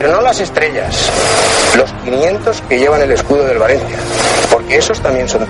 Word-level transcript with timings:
Pero 0.00 0.12
no 0.12 0.22
las 0.22 0.40
estrellas, 0.40 1.10
los 1.76 1.92
500 2.04 2.62
que 2.68 2.78
llevan 2.78 3.02
el 3.02 3.12
escudo 3.12 3.44
del 3.44 3.58
Valencia. 3.58 3.96
Porque 4.50 4.78
esos 4.78 4.98
también 5.00 5.28
son 5.28 5.46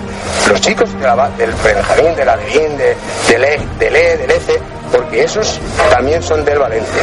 los 0.49 0.59
chicos 0.59 0.93
de 0.93 0.99
la- 1.07 1.29
del 1.37 1.51
Benjamín, 1.53 2.15
de 2.17 2.25
la 2.25 2.35
Levín, 2.35 2.77
de, 2.77 2.95
del 3.29 3.43
E, 3.45 3.59
del 3.79 3.95
E, 3.95 4.17
del 4.17 4.29
ECE, 4.31 4.59
porque 4.91 5.23
esos 5.23 5.57
también 5.89 6.21
son 6.21 6.43
del 6.43 6.59
Valencia. 6.59 7.01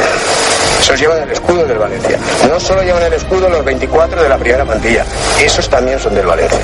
Esos 0.79 0.99
llevan 0.99 1.23
el 1.23 1.31
escudo 1.31 1.65
del 1.65 1.79
Valencia. 1.79 2.19
No 2.47 2.59
solo 2.59 2.83
llevan 2.83 3.01
el 3.03 3.13
escudo 3.13 3.49
los 3.49 3.65
24 3.65 4.21
de 4.21 4.29
la 4.29 4.37
primera 4.37 4.63
plantilla, 4.63 5.03
esos 5.41 5.67
también 5.69 5.99
son 5.99 6.13
del 6.13 6.27
Valencia. 6.27 6.59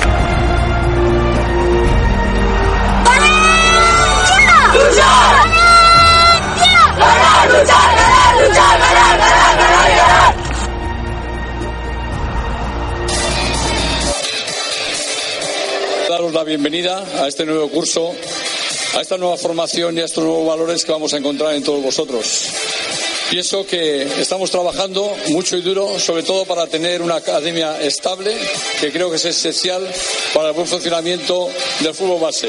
La 16.32 16.44
bienvenida 16.44 17.04
a 17.22 17.28
este 17.28 17.44
nuevo 17.44 17.68
curso, 17.68 18.12
a 18.96 19.00
esta 19.00 19.18
nueva 19.18 19.36
formación 19.36 19.96
y 19.96 20.00
a 20.00 20.04
estos 20.04 20.24
nuevos 20.24 20.46
valores 20.46 20.84
que 20.84 20.92
vamos 20.92 21.12
a 21.12 21.18
encontrar 21.18 21.54
en 21.54 21.62
todos 21.62 21.82
vosotros. 21.82 22.48
Pienso 23.30 23.66
que 23.66 24.02
estamos 24.20 24.50
trabajando 24.50 25.12
mucho 25.28 25.56
y 25.56 25.62
duro, 25.62 25.98
sobre 25.98 26.22
todo 26.22 26.44
para 26.44 26.66
tener 26.66 27.02
una 27.02 27.16
academia 27.16 27.80
estable, 27.80 28.36
que 28.80 28.92
creo 28.92 29.10
que 29.10 29.16
es 29.16 29.24
esencial 29.24 29.86
para 30.32 30.48
el 30.48 30.54
buen 30.54 30.66
funcionamiento 30.66 31.48
del 31.80 31.94
fútbol 31.94 32.20
base. 32.20 32.48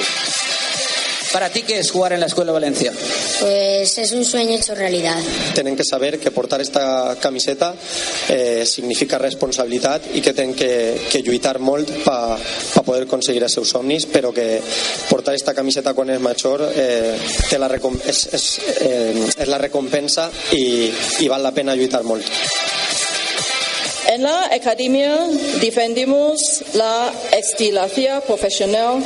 ¿Para 1.33 1.49
ti 1.49 1.63
qué 1.63 1.79
es 1.79 1.91
jugar 1.91 2.13
en 2.13 2.19
la 2.19 2.27
Escuela 2.27 2.51
Valencia? 2.51 2.91
Pues 3.39 3.97
es 3.97 4.11
un 4.11 4.23
sueño 4.23 4.55
hecho 4.55 4.73
realidad. 4.73 5.17
Tenen 5.53 5.75
que 5.75 5.83
saber 5.83 6.19
que 6.19 6.31
portar 6.31 6.61
esta 6.61 7.17
camiseta 7.19 7.75
eh, 8.29 8.65
significa 8.65 9.17
responsabilitat 9.17 10.07
i 10.15 10.21
que 10.21 10.33
tenen 10.33 10.55
que, 10.55 10.69
que 11.11 11.21
lluitar 11.21 11.57
molt 11.59 11.91
per 12.05 12.39
pa 12.73 12.83
poder 12.87 13.03
aconseguir 13.03 13.43
els 13.43 13.57
seus 13.57 13.73
somnis, 13.75 14.07
però 14.07 14.31
que 14.33 14.61
portar 15.09 15.35
esta 15.35 15.53
camiseta 15.53 15.93
quan 15.97 16.13
és 16.13 16.23
major 16.23 16.63
eh, 16.71 17.17
té 17.49 17.59
la 17.59 17.67
recom 17.71 17.99
és, 18.07 18.23
és, 18.33 18.47
eh, 18.87 19.27
és 19.35 19.47
la 19.51 19.59
recompensa 19.61 20.29
i, 20.55 20.91
i 21.19 21.27
val 21.27 21.43
la 21.43 21.53
pena 21.55 21.75
lluitar 21.75 22.03
molt. 22.07 22.76
En 24.07 24.23
la 24.23 24.45
academia 24.45 25.27
defendemos 25.59 26.63
la 26.73 27.11
excelencia 27.33 28.21
profesional 28.21 29.03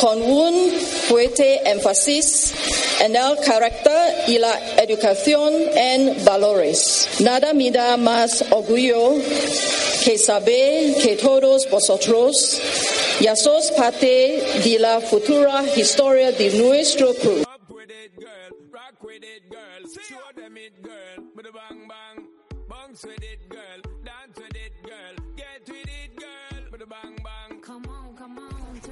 con 0.00 0.22
un 0.22 0.70
fuerte 1.08 1.68
énfasis 1.68 2.52
en 3.00 3.16
el 3.16 3.38
carácter 3.44 4.14
y 4.28 4.38
la 4.38 4.56
educación 4.76 5.52
en 5.74 6.24
valores. 6.24 7.08
Nada 7.18 7.52
me 7.54 7.72
da 7.72 7.96
más 7.96 8.44
orgullo 8.50 9.14
que 10.04 10.16
saber 10.16 10.94
que 10.94 11.16
todos 11.16 11.68
vosotros 11.68 12.60
ya 13.20 13.34
sois 13.34 13.72
parte 13.72 14.42
de 14.62 14.78
la 14.78 15.00
futura 15.00 15.64
historia 15.74 16.30
de 16.30 16.50
nuestro 16.50 17.14
club. 17.14 17.44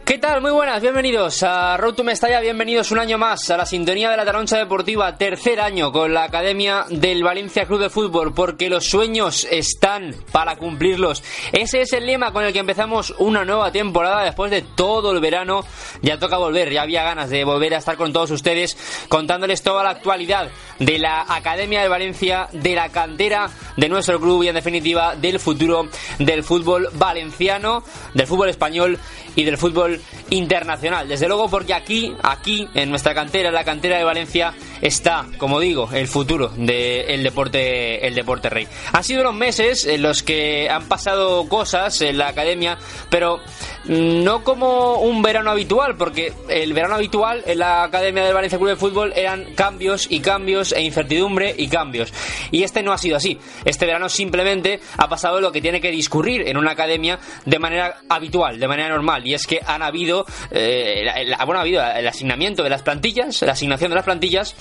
¿Qué 0.04 0.18
tal? 0.18 0.42
Muy 0.42 0.50
buenas, 0.50 0.82
bienvenidos 0.82 1.42
a 1.44 1.78
Road 1.78 1.94
to 1.94 2.04
Mestalla, 2.04 2.38
bienvenidos 2.40 2.90
un 2.90 2.98
año 2.98 3.16
más 3.16 3.48
a 3.48 3.56
la 3.56 3.64
sintonía 3.64 4.10
de 4.10 4.18
la 4.18 4.26
Taroncha 4.26 4.58
Deportiva, 4.58 5.16
tercer 5.16 5.62
año 5.62 5.92
con 5.92 6.12
la 6.12 6.24
Academia 6.24 6.84
del 6.90 7.22
Valencia 7.24 7.64
Club 7.64 7.80
de 7.80 7.88
Fútbol, 7.88 8.34
porque 8.34 8.68
los 8.68 8.84
sueños 8.84 9.46
están 9.50 10.14
para 10.30 10.56
cumplirlos. 10.56 11.24
Ese 11.52 11.80
es 11.80 11.94
el 11.94 12.04
lema 12.04 12.32
con 12.32 12.44
el 12.44 12.52
que 12.52 12.58
empezamos 12.58 13.14
una 13.16 13.46
nueva 13.46 13.72
temporada 13.72 14.24
después 14.24 14.50
de 14.50 14.60
todo 14.60 15.10
el 15.10 15.20
verano. 15.20 15.64
Ya 16.02 16.18
toca 16.18 16.36
volver, 16.36 16.70
ya 16.70 16.82
había 16.82 17.02
ganas 17.02 17.30
de 17.30 17.42
volver 17.44 17.72
a 17.72 17.78
estar 17.78 17.96
con 17.96 18.12
todos 18.12 18.30
ustedes 18.30 18.76
contándoles 19.08 19.62
toda 19.62 19.84
la 19.84 19.90
actualidad 19.90 20.50
de 20.80 20.98
la 20.98 21.24
Academia 21.26 21.80
de 21.80 21.88
Valencia, 21.88 22.48
de 22.52 22.74
la 22.74 22.90
cantera 22.90 23.48
de 23.78 23.88
nuestro 23.88 24.20
club 24.20 24.42
y 24.42 24.48
en 24.48 24.54
definitiva 24.54 25.16
del 25.16 25.40
futuro 25.40 25.88
del 26.18 26.44
fútbol 26.44 26.90
valenciano, 26.92 27.82
del 28.12 28.26
fútbol 28.26 28.50
español 28.50 28.98
y 29.34 29.44
del 29.44 29.56
fútbol 29.56 29.93
internacional. 30.30 31.08
Desde 31.08 31.28
luego 31.28 31.48
porque 31.48 31.74
aquí, 31.74 32.14
aquí, 32.22 32.68
en 32.74 32.90
nuestra 32.90 33.14
cantera, 33.14 33.48
en 33.48 33.54
la 33.54 33.64
cantera 33.64 33.98
de 33.98 34.04
Valencia, 34.04 34.54
está, 34.80 35.26
como 35.38 35.60
digo, 35.60 35.88
el 35.92 36.08
futuro 36.08 36.48
del 36.56 37.22
deporte, 37.22 38.06
el 38.06 38.14
deporte 38.14 38.50
rey. 38.50 38.66
Han 38.92 39.04
sido 39.04 39.22
unos 39.22 39.34
meses 39.34 39.84
en 39.84 40.02
los 40.02 40.22
que 40.22 40.68
han 40.70 40.86
pasado 40.88 41.48
cosas 41.48 42.00
en 42.00 42.18
la 42.18 42.28
academia, 42.28 42.78
pero 43.10 43.40
no 43.86 44.42
como 44.44 44.94
un 45.00 45.20
verano 45.22 45.50
habitual, 45.50 45.96
porque 45.96 46.32
el 46.48 46.72
verano 46.72 46.94
habitual 46.94 47.42
en 47.46 47.58
la 47.58 47.82
Academia 47.84 48.24
del 48.24 48.32
Valencia 48.34 48.58
Club 48.58 48.70
de 48.70 48.76
Fútbol 48.76 49.12
eran 49.14 49.54
cambios 49.54 50.06
y 50.10 50.20
cambios 50.20 50.72
e 50.72 50.82
incertidumbre 50.82 51.54
y 51.56 51.68
cambios. 51.68 52.12
Y 52.50 52.62
este 52.62 52.82
no 52.82 52.92
ha 52.92 52.98
sido 52.98 53.16
así. 53.16 53.38
Este 53.64 53.84
verano 53.86 54.08
simplemente 54.08 54.80
ha 54.96 55.08
pasado 55.08 55.40
lo 55.40 55.52
que 55.52 55.60
tiene 55.60 55.80
que 55.80 55.90
discurrir 55.90 56.48
en 56.48 56.56
una 56.56 56.70
academia 56.70 57.18
de 57.44 57.58
manera 57.58 57.98
habitual, 58.08 58.58
de 58.58 58.68
manera 58.68 58.88
normal. 58.88 59.26
Y 59.26 59.34
es 59.34 59.46
que 59.46 59.60
han 59.66 59.82
habido, 59.82 60.24
eh, 60.50 61.02
la- 61.04 61.22
la- 61.22 61.44
bueno, 61.44 61.58
ha 61.58 61.62
habido 61.62 61.82
el 61.84 62.06
asignamiento 62.08 62.62
de 62.62 62.70
las 62.70 62.82
plantillas, 62.82 63.42
la 63.42 63.52
asignación 63.52 63.90
de 63.90 63.96
las 63.96 64.04
plantillas, 64.04 64.54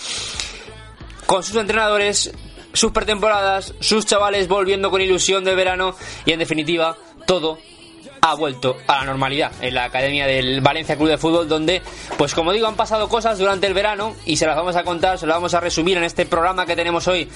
con 1.25 1.43
sus 1.43 1.55
entrenadores, 1.55 2.33
sus 2.73 2.91
pretemporadas, 2.91 3.73
sus 3.79 4.05
chavales 4.05 4.47
volviendo 4.47 4.91
con 4.91 4.99
ilusión 5.01 5.43
del 5.43 5.55
verano 5.55 5.95
y 6.25 6.31
en 6.33 6.39
definitiva 6.39 6.97
todo 7.25 7.57
ha 8.23 8.35
vuelto 8.35 8.77
a 8.87 8.99
la 8.99 9.03
normalidad 9.03 9.51
en 9.59 9.75
la 9.75 9.83
Academia 9.83 10.25
del 10.25 10.61
Valencia 10.61 10.95
Club 10.95 11.09
de 11.09 11.17
Fútbol 11.17 11.49
donde, 11.49 11.81
pues 12.17 12.33
como 12.33 12.53
digo, 12.53 12.67
han 12.67 12.75
pasado 12.75 13.09
cosas 13.09 13.37
durante 13.37 13.67
el 13.67 13.73
verano 13.73 14.15
y 14.25 14.37
se 14.37 14.45
las 14.45 14.55
vamos 14.55 14.77
a 14.77 14.83
contar, 14.83 15.19
se 15.19 15.27
las 15.27 15.35
vamos 15.35 15.53
a 15.53 15.59
resumir 15.59 15.97
en 15.97 16.05
este 16.05 16.25
programa 16.25 16.65
que 16.65 16.73
tenemos 16.73 17.05
hoy 17.09 17.27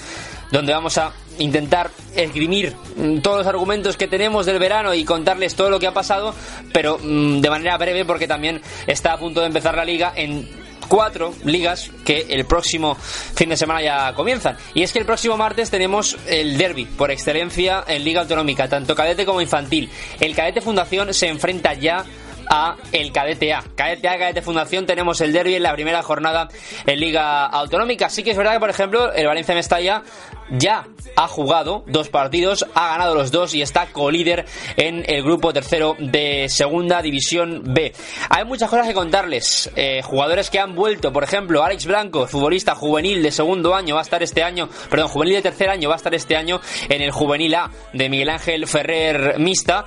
donde 0.50 0.72
vamos 0.72 0.96
a 0.96 1.12
intentar 1.38 1.90
esgrimir 2.16 2.74
mm, 2.96 3.18
todos 3.18 3.36
los 3.36 3.46
argumentos 3.46 3.98
que 3.98 4.08
tenemos 4.08 4.46
del 4.46 4.58
verano 4.58 4.94
y 4.94 5.04
contarles 5.04 5.54
todo 5.54 5.68
lo 5.68 5.78
que 5.78 5.86
ha 5.86 5.92
pasado, 5.92 6.34
pero 6.72 6.98
mm, 7.02 7.42
de 7.42 7.50
manera 7.50 7.76
breve 7.76 8.06
porque 8.06 8.26
también 8.26 8.62
está 8.86 9.12
a 9.12 9.18
punto 9.18 9.40
de 9.40 9.46
empezar 9.48 9.76
la 9.76 9.84
liga 9.84 10.14
en 10.16 10.48
cuatro 10.88 11.34
ligas 11.44 11.90
que 12.04 12.26
el 12.30 12.44
próximo 12.44 12.94
fin 12.94 13.48
de 13.48 13.56
semana 13.56 13.82
ya 13.82 14.14
comienzan. 14.14 14.56
Y 14.74 14.82
es 14.82 14.92
que 14.92 14.98
el 14.98 15.06
próximo 15.06 15.36
martes 15.36 15.70
tenemos 15.70 16.16
el 16.26 16.56
derby 16.56 16.84
por 16.84 17.10
excelencia 17.10 17.84
en 17.86 18.04
Liga 18.04 18.20
Autonómica, 18.20 18.68
tanto 18.68 18.94
cadete 18.94 19.26
como 19.26 19.40
infantil. 19.40 19.90
El 20.20 20.34
cadete 20.34 20.60
Fundación 20.60 21.12
se 21.12 21.28
enfrenta 21.28 21.74
ya 21.74 22.04
a 22.48 22.76
el 22.92 23.12
Cadete 23.12 23.52
A. 23.52 23.62
Cadete 23.74 24.08
A, 24.08 24.18
Cadete 24.18 24.42
Fundación, 24.42 24.86
tenemos 24.86 25.20
el 25.20 25.32
derby 25.32 25.54
en 25.54 25.62
la 25.62 25.72
primera 25.74 26.02
jornada 26.02 26.48
en 26.86 27.00
Liga 27.00 27.46
Autonómica. 27.46 28.08
Sí 28.08 28.22
que 28.22 28.30
es 28.30 28.36
verdad 28.36 28.54
que, 28.54 28.60
por 28.60 28.70
ejemplo, 28.70 29.12
el 29.12 29.26
Valencia 29.26 29.54
Mestalla 29.54 30.02
ya 30.50 30.86
ha 31.16 31.28
jugado 31.28 31.84
dos 31.86 32.08
partidos, 32.08 32.64
ha 32.74 32.88
ganado 32.88 33.14
los 33.14 33.30
dos 33.30 33.54
y 33.54 33.62
está 33.62 33.86
colíder 33.86 34.46
en 34.76 35.04
el 35.06 35.22
grupo 35.22 35.52
tercero 35.52 35.96
de 35.98 36.48
Segunda 36.48 37.02
División 37.02 37.62
B. 37.66 37.92
Hay 38.30 38.44
muchas 38.44 38.70
cosas 38.70 38.86
que 38.86 38.94
contarles. 38.94 39.70
Eh, 39.76 40.00
jugadores 40.02 40.50
que 40.50 40.58
han 40.58 40.74
vuelto, 40.74 41.12
por 41.12 41.24
ejemplo, 41.24 41.62
Alex 41.62 41.86
Blanco, 41.86 42.26
futbolista 42.26 42.74
juvenil 42.74 43.22
de 43.22 43.30
segundo 43.30 43.74
año, 43.74 43.94
va 43.94 44.00
a 44.00 44.04
estar 44.04 44.22
este 44.22 44.42
año, 44.42 44.68
perdón, 44.90 45.08
juvenil 45.08 45.34
de 45.34 45.42
tercer 45.42 45.68
año, 45.68 45.88
va 45.88 45.96
a 45.96 45.98
estar 45.98 46.14
este 46.14 46.36
año 46.36 46.60
en 46.88 47.02
el 47.02 47.10
juvenil 47.10 47.54
A 47.54 47.70
de 47.92 48.08
Miguel 48.08 48.30
Ángel 48.30 48.66
Ferrer 48.66 49.38
Mista 49.38 49.84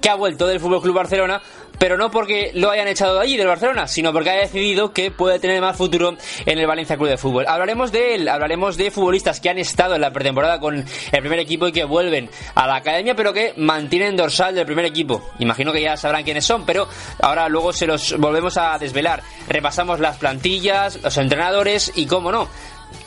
que 0.00 0.08
ha 0.08 0.14
vuelto 0.14 0.46
del 0.46 0.60
Fútbol 0.60 0.80
Club 0.80 0.94
Barcelona, 0.94 1.42
pero 1.80 1.96
no 1.96 2.10
porque 2.10 2.50
lo 2.52 2.70
hayan 2.70 2.88
echado 2.88 3.14
de 3.14 3.22
allí, 3.22 3.38
del 3.38 3.46
Barcelona, 3.46 3.88
sino 3.88 4.12
porque 4.12 4.28
ha 4.28 4.34
decidido 4.34 4.92
que 4.92 5.10
puede 5.10 5.38
tener 5.38 5.62
más 5.62 5.78
futuro 5.78 6.14
en 6.44 6.58
el 6.58 6.66
Valencia 6.66 6.98
Club 6.98 7.08
de 7.08 7.16
Fútbol. 7.16 7.46
Hablaremos 7.48 7.90
de 7.90 8.16
él, 8.16 8.28
hablaremos 8.28 8.76
de 8.76 8.90
futbolistas 8.90 9.40
que 9.40 9.48
han 9.48 9.56
estado 9.56 9.94
en 9.94 10.02
la 10.02 10.12
pretemporada 10.12 10.60
con 10.60 10.76
el 10.76 11.20
primer 11.20 11.38
equipo 11.38 11.66
y 11.66 11.72
que 11.72 11.84
vuelven 11.84 12.28
a 12.54 12.66
la 12.66 12.76
academia, 12.76 13.16
pero 13.16 13.32
que 13.32 13.54
mantienen 13.56 14.14
dorsal 14.14 14.54
del 14.54 14.66
primer 14.66 14.84
equipo. 14.84 15.30
Imagino 15.38 15.72
que 15.72 15.80
ya 15.80 15.96
sabrán 15.96 16.22
quiénes 16.22 16.44
son, 16.44 16.66
pero 16.66 16.86
ahora 17.22 17.48
luego 17.48 17.72
se 17.72 17.86
los 17.86 18.14
volvemos 18.18 18.58
a 18.58 18.76
desvelar. 18.78 19.22
Repasamos 19.48 20.00
las 20.00 20.18
plantillas, 20.18 21.00
los 21.02 21.16
entrenadores 21.16 21.92
y, 21.94 22.04
cómo 22.04 22.30
no, 22.30 22.46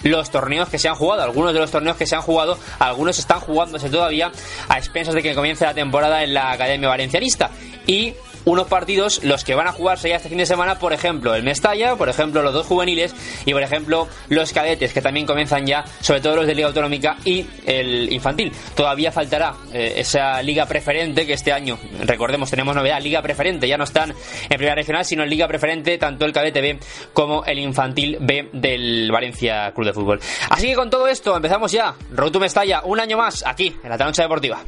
los 0.02 0.31
torneos 0.31 0.70
que 0.70 0.80
se 0.80 0.90
han 0.90 0.96
jugado. 0.96 1.22
Algunos 1.22 1.54
de 1.54 1.60
los 1.60 1.70
torneos 1.70 1.96
que 1.96 2.08
se 2.08 2.16
han 2.16 2.24
jugado, 2.24 2.58
algunos 2.80 3.20
están 3.20 3.40
jugándose 3.40 3.92
todavía 3.92 4.31
a 4.68 4.80
expensas 4.80 5.14
de 5.14 5.22
que 5.22 5.36
comience 5.36 5.64
la 5.64 5.75
temporada 5.75 6.24
en 6.24 6.34
la 6.34 6.52
Academia 6.52 6.90
Valencianista. 6.90 7.52
Y 7.86 8.16
unos 8.45 8.68
partidos, 8.68 9.24
los 9.24 9.44
que 9.44 9.56
van 9.56 9.68
a 9.68 9.72
jugarse 9.72 10.10
ya 10.10 10.18
este 10.18 10.30
fin 10.30 10.38
de 10.38 10.45
semana, 10.45 10.80
por 10.80 10.94
ejemplo, 10.94 11.34
el 11.36 11.44
Mestalla, 11.44 11.95
por 11.95 12.10
ejemplo, 12.10 12.42
los 12.42 12.54
dos 12.54 12.68
juveniles 12.68 13.16
y, 13.45 13.54
por 13.54 13.63
ejemplo, 13.63 14.07
los 14.30 14.51
cadetes, 14.51 14.94
que 14.94 15.01
también 15.01 15.25
comienzan 15.25 15.66
ya, 15.66 15.86
sobre 16.01 16.22
todo 16.22 16.38
los 16.38 16.48
de 16.48 16.56
Liga 16.56 16.68
Autonómica 16.68 17.18
y 17.25 17.45
el 17.66 18.12
infantil. 18.12 18.51
Todavía 18.75 19.12
faltará 19.12 19.56
eh, 19.74 19.94
esa 19.98 20.42
Liga 20.42 20.66
Preferente 20.66 21.25
que 21.25 21.34
este 21.34 21.51
año, 21.51 21.78
recordemos, 22.01 22.50
tenemos 22.50 22.75
novedad, 22.75 23.01
Liga 23.01 23.22
Preferente, 23.22 23.68
ya 23.68 23.78
no 23.78 23.84
están 23.84 24.12
en 24.12 24.57
Primera 24.57 24.75
Regional, 24.75 25.06
sino 25.06 25.24
en 25.24 25.30
Liga 25.30 25.48
Preferente, 25.48 25.98
tanto 25.98 26.25
el 26.25 26.34
cadete 26.34 26.62
B 26.62 26.80
como 27.13 27.46
el 27.46 27.60
infantil 27.60 28.18
B 28.19 28.50
del 28.54 29.12
Valencia 29.12 29.72
Club 29.74 29.88
de 29.88 29.94
Fútbol. 29.94 30.19
Así 30.50 30.68
que 30.68 30.75
con 30.75 30.89
todo 30.89 31.07
esto, 31.07 31.36
empezamos 31.36 31.72
ya. 31.72 31.96
To 32.34 32.39
Mestalla, 32.39 32.81
un 32.84 33.00
año 33.00 33.18
más, 33.18 33.44
aquí, 33.46 33.75
en 33.84 33.89
la 33.89 33.98
Tanoncha 33.98 34.24
Deportiva. 34.24 34.63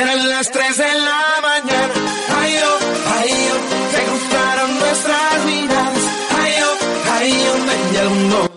Eran 0.00 0.28
las 0.30 0.50
3 0.50 0.78
de 0.78 0.94
la 0.94 1.22
mañana. 1.42 1.94
Ay, 2.34 2.54
oh, 2.64 2.78
ay, 3.18 3.48
oh, 3.52 3.94
te 3.94 4.10
gustaron 4.10 4.78
nuestras 4.78 5.46
vidas. 5.46 5.92
Ay, 6.38 6.52
oh, 6.62 7.12
ay, 7.12 7.48
oh, 7.52 7.58
me 7.58 7.92
llamó. 7.92 8.50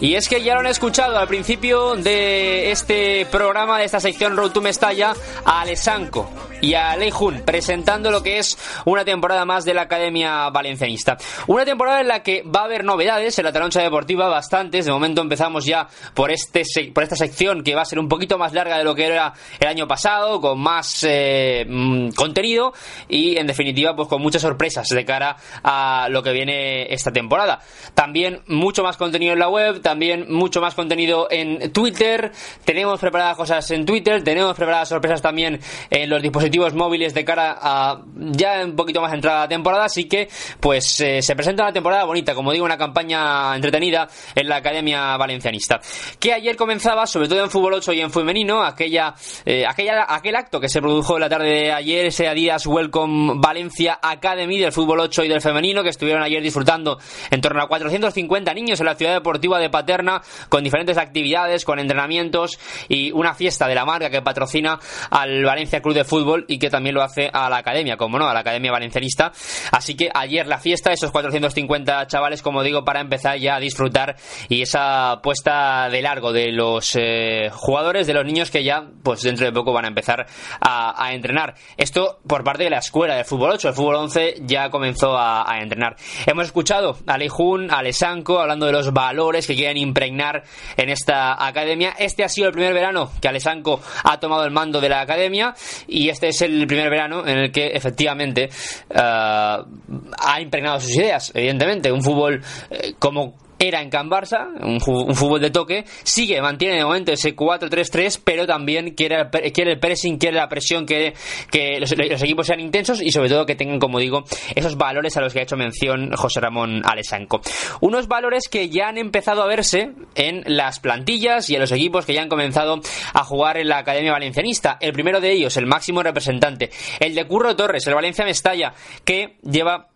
Y 0.00 0.14
es 0.14 0.28
que 0.28 0.40
ya 0.44 0.54
lo 0.54 0.60
han 0.60 0.66
escuchado 0.66 1.18
al 1.18 1.26
principio 1.26 1.96
de 1.96 2.70
este 2.70 3.26
programa, 3.26 3.78
de 3.78 3.86
esta 3.86 3.98
sección 3.98 4.36
Road 4.36 4.52
to 4.52 4.60
Mestalla, 4.60 5.14
a 5.44 5.62
Alessanco 5.62 6.30
y 6.60 6.74
a 6.74 6.96
Lei 6.96 7.10
Jun, 7.10 7.42
presentando 7.44 8.10
lo 8.10 8.22
que 8.22 8.38
es 8.38 8.58
una 8.84 9.04
temporada 9.04 9.44
más 9.44 9.64
de 9.64 9.74
la 9.74 9.82
Academia 9.82 10.50
Valencianista. 10.50 11.16
Una 11.46 11.64
temporada 11.64 12.00
en 12.00 12.08
la 12.08 12.22
que 12.22 12.42
va 12.42 12.62
a 12.62 12.64
haber 12.64 12.84
novedades 12.84 13.38
en 13.38 13.44
la 13.44 13.52
taloncha 13.52 13.80
deportiva, 13.80 14.28
bastantes. 14.28 14.86
De 14.86 14.92
momento 14.92 15.20
empezamos 15.20 15.64
ya 15.64 15.88
por, 16.14 16.30
este, 16.30 16.64
por 16.92 17.02
esta 17.02 17.16
sección 17.16 17.62
que 17.62 17.74
va 17.74 17.82
a 17.82 17.84
ser 17.84 17.98
un 17.98 18.08
poquito 18.08 18.38
más 18.38 18.52
larga 18.52 18.78
de 18.78 18.84
lo 18.84 18.94
que 18.94 19.06
era 19.06 19.32
el 19.60 19.68
año 19.68 19.86
pasado, 19.86 20.40
con 20.40 20.58
más 20.58 21.04
eh, 21.08 21.64
mm, 21.68 22.10
contenido 22.10 22.72
y, 23.08 23.36
en 23.36 23.46
definitiva, 23.46 23.94
pues 23.94 24.08
con 24.08 24.20
muchas 24.20 24.42
sorpresas 24.42 24.88
de 24.88 25.04
cara 25.04 25.36
a 25.62 26.08
lo 26.10 26.22
que 26.22 26.32
viene 26.32 26.92
esta 26.92 27.12
temporada. 27.12 27.60
También 27.94 28.42
mucho 28.46 28.82
más 28.82 28.96
contenido 28.96 29.32
en 29.32 29.38
la 29.38 29.48
web, 29.48 29.80
también 29.80 30.26
mucho 30.28 30.60
más 30.60 30.74
contenido 30.74 31.28
en 31.30 31.72
Twitter. 31.72 32.32
Tenemos 32.64 32.98
preparadas 32.98 33.36
cosas 33.36 33.70
en 33.70 33.86
Twitter, 33.86 34.24
tenemos 34.24 34.56
preparadas 34.56 34.88
sorpresas 34.88 35.22
también 35.22 35.60
en 35.90 36.10
los 36.10 36.20
dispositivos 36.20 36.47
móviles 36.74 37.14
de 37.14 37.24
cara 37.24 37.56
a 37.60 38.00
ya 38.16 38.64
un 38.64 38.76
poquito 38.76 39.00
más 39.00 39.12
entrada 39.12 39.40
la 39.40 39.48
temporada. 39.48 39.84
Así 39.84 40.04
que, 40.04 40.28
pues 40.60 41.00
eh, 41.00 41.22
se 41.22 41.34
presenta 41.34 41.62
una 41.62 41.72
temporada 41.72 42.04
bonita, 42.04 42.34
como 42.34 42.52
digo, 42.52 42.64
una 42.64 42.78
campaña 42.78 43.54
entretenida 43.54 44.08
en 44.34 44.48
la 44.48 44.56
Academia 44.56 45.16
Valencianista. 45.16 45.80
Que 46.18 46.32
ayer 46.32 46.56
comenzaba, 46.56 47.06
sobre 47.06 47.28
todo 47.28 47.42
en 47.42 47.50
fútbol 47.50 47.74
8 47.74 47.92
y 47.92 48.00
en 48.00 48.10
femenino, 48.10 48.62
aquella, 48.62 49.14
eh, 49.44 49.64
aquella, 49.66 50.06
aquel 50.08 50.36
acto 50.36 50.60
que 50.60 50.68
se 50.68 50.80
produjo 50.80 51.16
en 51.16 51.20
la 51.20 51.28
tarde 51.28 51.48
de 51.48 51.72
ayer, 51.72 52.06
ese 52.06 52.28
Adidas 52.28 52.66
Welcome 52.66 53.34
Valencia 53.36 53.98
Academy 54.02 54.58
del 54.58 54.72
fútbol 54.72 55.00
8 55.00 55.24
y 55.24 55.28
del 55.28 55.40
femenino, 55.40 55.82
que 55.82 55.90
estuvieron 55.90 56.22
ayer 56.22 56.42
disfrutando 56.42 56.98
en 57.30 57.40
torno 57.40 57.62
a 57.62 57.68
450 57.68 58.54
niños 58.54 58.80
en 58.80 58.86
la 58.86 58.94
ciudad 58.94 59.14
deportiva 59.14 59.58
de 59.58 59.70
Paterna, 59.70 60.22
con 60.48 60.64
diferentes 60.64 60.98
actividades, 60.98 61.64
con 61.64 61.78
entrenamientos 61.78 62.58
y 62.88 63.12
una 63.12 63.34
fiesta 63.34 63.66
de 63.66 63.74
la 63.74 63.84
marca 63.84 64.10
que 64.10 64.22
patrocina 64.22 64.78
al 65.10 65.44
Valencia 65.44 65.80
Club 65.80 65.94
de 65.94 66.04
Fútbol 66.04 66.37
y 66.48 66.58
que 66.58 66.70
también 66.70 66.94
lo 66.94 67.02
hace 67.02 67.30
a 67.32 67.48
la 67.48 67.58
academia, 67.58 67.96
como 67.96 68.18
no, 68.18 68.28
a 68.28 68.34
la 68.34 68.40
academia 68.40 68.70
valencianista. 68.70 69.32
Así 69.72 69.94
que 69.94 70.10
ayer 70.14 70.46
la 70.46 70.58
fiesta, 70.58 70.92
esos 70.92 71.10
450 71.10 72.06
chavales, 72.06 72.42
como 72.42 72.62
digo, 72.62 72.84
para 72.84 73.00
empezar 73.00 73.38
ya 73.38 73.56
a 73.56 73.60
disfrutar 73.60 74.16
y 74.48 74.62
esa 74.62 75.20
puesta 75.22 75.88
de 75.90 76.02
largo 76.02 76.32
de 76.32 76.52
los 76.52 76.96
eh, 76.96 77.50
jugadores, 77.52 78.06
de 78.06 78.14
los 78.14 78.24
niños 78.24 78.50
que 78.50 78.64
ya, 78.64 78.84
pues 79.02 79.22
dentro 79.22 79.46
de 79.46 79.52
poco 79.52 79.72
van 79.72 79.84
a 79.84 79.88
empezar 79.88 80.26
a, 80.60 81.12
entrenar. 81.12 81.54
Esto 81.76 82.18
por 82.26 82.44
parte 82.44 82.64
de 82.64 82.70
la 82.70 82.78
escuela 82.78 83.14
del 83.14 83.24
fútbol 83.24 83.52
8, 83.52 83.68
el 83.68 83.74
fútbol 83.74 83.94
11 83.96 84.42
ya 84.42 84.68
comenzó 84.70 85.16
a, 85.16 85.44
entrenar. 85.60 85.96
Hemos 86.26 86.46
escuchado 86.46 86.98
a 87.06 87.18
Leijun, 87.18 87.70
a 87.70 87.82
Lesanco, 87.82 88.38
hablando 88.38 88.66
de 88.66 88.72
los 88.72 88.92
valores 88.92 89.46
que 89.46 89.54
quieren 89.54 89.76
impregnar 89.76 90.44
en 90.76 90.90
esta 90.90 91.46
academia. 91.46 91.94
Este 91.98 92.24
ha 92.24 92.28
sido 92.28 92.48
el 92.48 92.52
primer 92.52 92.74
verano 92.74 93.10
que 93.20 93.28
Alesanco 93.28 93.80
ha 94.04 94.20
tomado 94.20 94.44
el 94.44 94.50
mando 94.50 94.80
de 94.80 94.88
la 94.88 95.00
academia 95.00 95.54
y 95.86 96.08
este 96.08 96.27
es 96.28 96.42
el 96.42 96.66
primer 96.66 96.90
verano 96.90 97.26
en 97.26 97.38
el 97.38 97.52
que 97.52 97.68
efectivamente 97.68 98.44
eh, 98.44 98.98
ha 98.98 100.40
impregnado 100.40 100.80
sus 100.80 100.96
ideas, 100.96 101.32
evidentemente. 101.34 101.90
Un 101.90 102.02
fútbol 102.02 102.42
eh, 102.70 102.94
como 102.98 103.47
era 103.58 103.82
en 103.82 103.90
Can 103.90 104.10
Barça, 104.10 104.48
un, 104.62 104.80
fútbol 104.80 105.40
de 105.40 105.50
toque, 105.50 105.84
sigue, 106.02 106.40
mantiene 106.40 106.76
de 106.76 106.84
momento 106.84 107.12
ese 107.12 107.34
4-3-3, 107.34 108.20
pero 108.24 108.46
también 108.46 108.94
quiere, 108.94 109.28
quiere 109.52 109.72
el 109.72 109.80
pressing, 109.80 110.18
quiere 110.18 110.36
la 110.36 110.48
presión, 110.48 110.86
quiere 110.86 111.14
que 111.50 111.80
los, 111.80 111.96
los 111.96 112.22
equipos 112.22 112.46
sean 112.46 112.60
intensos 112.60 113.02
y 113.02 113.10
sobre 113.10 113.28
todo 113.28 113.46
que 113.46 113.54
tengan, 113.54 113.78
como 113.78 113.98
digo, 113.98 114.24
esos 114.54 114.76
valores 114.76 115.16
a 115.16 115.20
los 115.20 115.32
que 115.32 115.40
ha 115.40 115.42
hecho 115.42 115.56
mención 115.56 116.12
José 116.14 116.40
Ramón 116.40 116.82
Alessanco. 116.84 117.40
Unos 117.80 118.08
valores 118.08 118.48
que 118.48 118.68
ya 118.68 118.88
han 118.88 118.98
empezado 118.98 119.42
a 119.42 119.46
verse 119.46 119.92
en 120.14 120.42
las 120.46 120.80
plantillas 120.80 121.50
y 121.50 121.54
en 121.54 121.60
los 121.60 121.72
equipos 121.72 122.06
que 122.06 122.14
ya 122.14 122.22
han 122.22 122.28
comenzado 122.28 122.80
a 123.12 123.24
jugar 123.24 123.56
en 123.56 123.68
la 123.68 123.78
Academia 123.78 124.12
Valencianista. 124.12 124.78
El 124.80 124.92
primero 124.92 125.20
de 125.20 125.32
ellos, 125.32 125.56
el 125.56 125.66
máximo 125.66 126.02
representante, 126.02 126.70
el 127.00 127.14
de 127.14 127.26
Curro 127.26 127.56
Torres, 127.56 127.86
el 127.86 127.94
Valencia 127.94 128.24
Mestalla, 128.24 128.74
que 129.04 129.36
lleva 129.42 129.88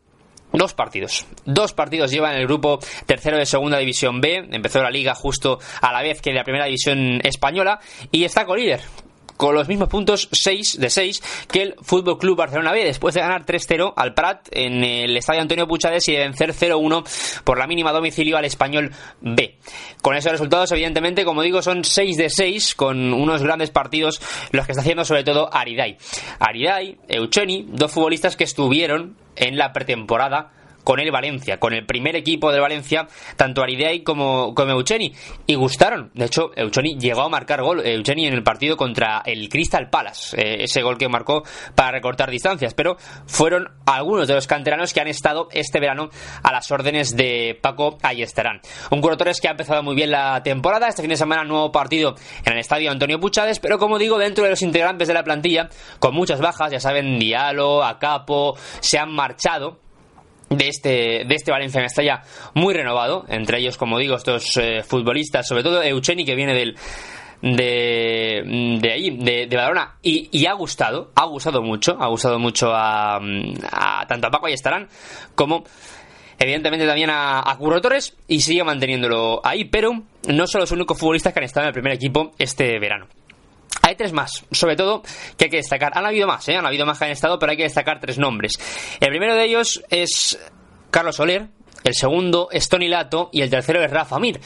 Dos 0.53 0.75
partidos. 0.75 1.27
Dos 1.45 1.73
partidos 1.73 2.11
llevan 2.11 2.35
el 2.35 2.47
grupo 2.47 2.79
tercero 3.07 3.39
de 3.39 3.47
Segunda 3.47 3.79
División 3.79 4.21
B. 4.21 4.49
Empezó 4.53 4.83
la 4.83 4.91
liga 4.91 5.15
justo 5.15 5.59
a 5.81 5.93
la 5.93 6.03
vez 6.03 6.21
que 6.21 6.33
la 6.33 6.45
Primera 6.45 6.67
División 6.67 7.21
Española 7.25 7.81
y 8.11 8.25
está 8.25 8.45
co-líder 8.45 8.81
con 9.37 9.55
los 9.55 9.69
mismos 9.69 9.89
puntos 9.89 10.29
6 10.33 10.79
de 10.79 10.91
6 10.91 11.47
que 11.51 11.63
el 11.63 11.75
Fútbol 11.81 12.19
Club 12.19 12.37
Barcelona 12.37 12.73
B 12.73 12.85
después 12.85 13.15
de 13.15 13.21
ganar 13.21 13.45
3-0 13.45 13.95
al 13.97 14.15
Prat 14.15 14.49
en 14.51 14.85
el 14.85 15.17
estadio 15.17 15.41
Antonio 15.41 15.67
Puchades 15.67 16.09
y 16.09 16.13
de 16.13 16.19
vencer 16.19 16.55
0-1 16.55 17.43
por 17.45 17.59
la 17.59 17.67
mínima 17.67 17.93
domicilio 17.93 18.37
al 18.37 18.45
Español 18.45 18.93
B. 19.21 19.59
Con 20.01 20.17
esos 20.17 20.33
resultados, 20.33 20.73
evidentemente, 20.73 21.25
como 21.25 21.43
digo, 21.43 21.63
son 21.63 21.85
6 21.85 22.17
de 22.17 22.31
6 22.31 22.75
con 22.75 23.13
unos 23.13 23.43
grandes 23.43 23.71
partidos 23.71 24.21
los 24.51 24.67
que 24.67 24.73
está 24.73 24.83
haciendo 24.83 25.05
sobre 25.05 25.25
todo 25.25 25.53
Aridai. 25.53 25.97
Aridai, 26.39 26.99
Eucheni, 27.09 27.67
dos 27.69 27.93
futbolistas 27.93 28.37
que 28.37 28.45
estuvieron 28.45 29.17
en 29.37 29.57
la 29.57 29.73
pretemporada 29.73 30.53
con 30.85 31.01
el 31.01 31.11
Valencia, 31.11 31.59
con 31.59 31.73
el 31.73 31.87
primer 31.87 32.17
equipo 32.17 32.51
del 32.51 32.61
Valencia, 32.61 33.07
tanto 33.37 33.63
Aridei 33.63 34.03
como, 34.03 34.55
como 34.55 34.73
Eucheni, 34.73 35.13
y 35.47 35.55
gustaron. 35.55 36.11
De 36.15 36.27
hecho, 36.27 36.51
Eucheni 36.57 36.99
llegó 36.99 37.23
a 37.23 37.29
marcar 37.29 37.63
gol, 37.63 37.87
Eucheni 37.87 38.27
en 38.27 38.35
el 38.35 38.43
partido 38.43 38.77
contra 38.77 39.23
el 39.25 39.49
Crystal 39.49 39.89
Palace, 39.89 40.37
eh, 40.41 40.65
ese 40.65 40.83
gol 40.83 40.99
que 40.99 41.09
marcó 41.09 41.43
para 41.75 41.93
recortar 41.93 42.31
distancias, 42.31 42.75
pero 42.75 42.97
fueron 43.27 43.69
algunos 43.87 44.27
de 44.29 44.35
los 44.35 44.47
canteranos 44.47 44.93
que 44.93 45.01
han 45.01 45.09
estado 45.09 45.49
este 45.53 45.81
verano 45.81 46.11
a 46.43 46.53
las 46.53 46.71
órdenes 46.71 47.17
de 47.17 47.59
Paco 47.61 47.99
Ayestarán. 48.03 48.61
Un 48.91 49.01
Torres 49.13 49.41
que 49.41 49.49
ha 49.49 49.51
empezado 49.51 49.83
muy 49.83 49.95
bien 49.95 50.11
la 50.11 50.43
temporada, 50.43 50.89
este 50.89 51.03
fin 51.03 51.11
de 51.11 51.17
semana 51.17 51.45
nuevo 51.45 51.71
partido 51.71 52.15
en 52.45 52.55
el 52.55 52.59
estadio 52.59 52.91
Antonio 52.91 53.21
Puchades, 53.21 53.61
pero 53.61 53.79
como 53.79 53.99
digo, 53.99 54.17
dentro 54.19 54.45
de 54.45 54.51
los 54.51 54.63
integrantes 54.63 55.09
de 55.09 55.15
la 55.15 55.23
plantilla, 55.23 55.69
con 55.99 56.15
muchas 56.15 56.41
bajas, 56.41 56.73
ya 56.73 56.81
saben, 56.81 57.19
Diallo, 57.19 57.85
Acapo, 57.85 58.57
se 58.81 58.99
han 58.99 59.13
marchado 59.13 59.82
de 60.57 60.69
este, 60.69 60.91
de 61.25 61.35
este 61.35 61.51
Valencia 61.51 61.81
Mestalla 61.81 62.23
muy 62.55 62.75
renovado, 62.75 63.25
entre 63.29 63.59
ellos, 63.59 63.77
como 63.77 63.99
digo, 63.99 64.17
estos 64.17 64.57
eh, 64.57 64.83
futbolistas, 64.83 65.47
sobre 65.47 65.63
todo 65.63 65.83
Eucheni, 65.83 66.25
que 66.25 66.35
viene 66.35 66.55
del 66.55 66.77
de, 67.43 68.79
de 68.81 68.93
ahí, 68.93 69.11
de, 69.11 69.47
de 69.49 69.81
y, 70.03 70.29
y 70.31 70.47
ha 70.47 70.53
gustado, 70.53 71.11
ha 71.17 71.25
gustado 71.25 71.61
mucho, 71.61 71.97
ha 72.01 72.07
gustado 72.07 72.39
mucho 72.39 72.73
a, 72.73 73.17
a 73.17 74.07
tanto 74.07 74.29
a 74.29 74.31
Paco 74.31 74.47
Estarán 74.47 74.89
como 75.35 75.65
evidentemente 76.39 76.87
también 76.87 77.11
a, 77.11 77.41
a 77.41 77.57
Curro 77.57 77.81
Torres 77.81 78.17
y 78.29 78.41
sigue 78.41 78.63
manteniéndolo 78.63 79.41
ahí, 79.45 79.65
pero 79.65 80.03
no 80.29 80.47
son 80.47 80.61
los 80.61 80.71
únicos 80.71 80.99
futbolistas 80.99 81.33
que 81.33 81.41
han 81.41 81.45
estado 81.45 81.65
en 81.65 81.69
el 81.69 81.75
primer 81.75 81.93
equipo 81.93 82.33
este 82.39 82.79
verano. 82.79 83.09
Hay 83.83 83.97
tres 83.97 84.13
más, 84.13 84.45
sobre 84.53 84.77
todo, 84.77 85.03
que 85.37 85.45
hay 85.45 85.51
que 85.51 85.57
destacar. 85.59 85.93
Han 85.97 86.07
habido 86.07 86.27
más, 86.27 86.49
¿eh? 86.49 86.57
Han 86.57 86.67
habido 86.67 86.87
más 86.87 86.99
que 86.99 87.05
han 87.07 87.11
estado, 87.11 87.39
pero 87.39 87.51
hay 87.51 87.57
que 87.57 87.65
destacar 87.65 88.01
tres 88.01 88.19
nombres. 88.19 88.53
El 89.01 89.09
primero 89.09 89.35
de 89.35 89.45
ellos 89.45 89.83
es 89.91 90.39
Carlos 90.91 91.17
Soler, 91.17 91.49
el 91.85 91.95
segundo 91.95 92.49
es 92.53 92.69
Tony 92.69 92.89
Lato 92.89 93.29
y 93.33 93.43
el 93.43 93.51
tercero 93.51 93.83
es 93.83 93.91
Rafa 93.91 94.19
Mir. 94.19 94.41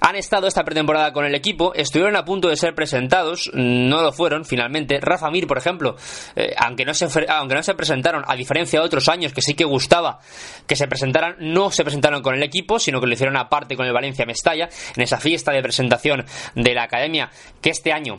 Han 0.00 0.16
estado 0.16 0.46
esta 0.46 0.64
pretemporada 0.64 1.12
con 1.12 1.24
el 1.24 1.34
equipo, 1.34 1.74
estuvieron 1.74 2.16
a 2.16 2.24
punto 2.24 2.48
de 2.48 2.56
ser 2.56 2.74
presentados, 2.74 3.50
no 3.52 4.00
lo 4.00 4.12
fueron 4.12 4.44
finalmente. 4.44 4.98
Rafa 5.00 5.30
Mir, 5.30 5.46
por 5.46 5.58
ejemplo, 5.58 5.96
eh, 6.34 6.54
aunque, 6.56 6.84
no 6.84 6.94
se, 6.94 7.08
aunque 7.28 7.54
no 7.54 7.62
se 7.62 7.74
presentaron, 7.74 8.24
a 8.26 8.34
diferencia 8.36 8.80
de 8.80 8.86
otros 8.86 9.08
años 9.08 9.32
que 9.32 9.42
sí 9.42 9.54
que 9.54 9.64
gustaba 9.64 10.20
que 10.66 10.76
se 10.76 10.88
presentaran, 10.88 11.36
no 11.40 11.70
se 11.70 11.84
presentaron 11.84 12.22
con 12.22 12.34
el 12.34 12.42
equipo, 12.42 12.78
sino 12.78 13.00
que 13.00 13.06
lo 13.06 13.12
hicieron 13.12 13.36
aparte 13.36 13.76
con 13.76 13.86
el 13.86 13.92
Valencia 13.92 14.24
Mestalla, 14.24 14.68
en 14.96 15.02
esa 15.02 15.18
fiesta 15.18 15.52
de 15.52 15.62
presentación 15.62 16.24
de 16.54 16.74
la 16.74 16.84
academia 16.84 17.30
que 17.60 17.70
este 17.70 17.92
año 17.92 18.16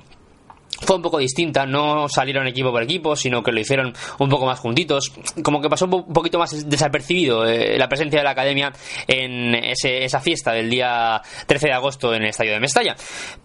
fue 0.81 0.95
un 0.95 1.01
poco 1.01 1.17
distinta, 1.17 1.65
no 1.65 2.07
salieron 2.07 2.48
equipo 2.48 2.71
por 2.71 2.83
equipo, 2.83 3.15
sino 3.15 3.43
que 3.43 3.51
lo 3.51 3.59
hicieron 3.59 3.93
un 4.17 4.29
poco 4.29 4.45
más 4.45 4.59
juntitos, 4.59 5.12
como 5.43 5.62
que 5.62 5.69
pasó 5.69 5.86
un 5.86 6.13
poquito 6.13 6.39
más 6.39 6.69
desapercibido 6.69 7.45
eh, 7.45 7.77
la 7.77 7.88
presencia 7.88 8.19
de 8.19 8.24
la 8.24 8.31
academia 8.31 8.71
en 9.07 9.55
esa 9.55 10.19
fiesta 10.19 10.51
del 10.51 10.69
día 10.69 11.21
13 11.48 11.67
de 11.67 11.74
agosto 11.74 12.13
en 12.13 12.24
el 12.24 12.29
estadio 12.29 12.53
de 12.53 12.59
Mestalla, 12.59 12.95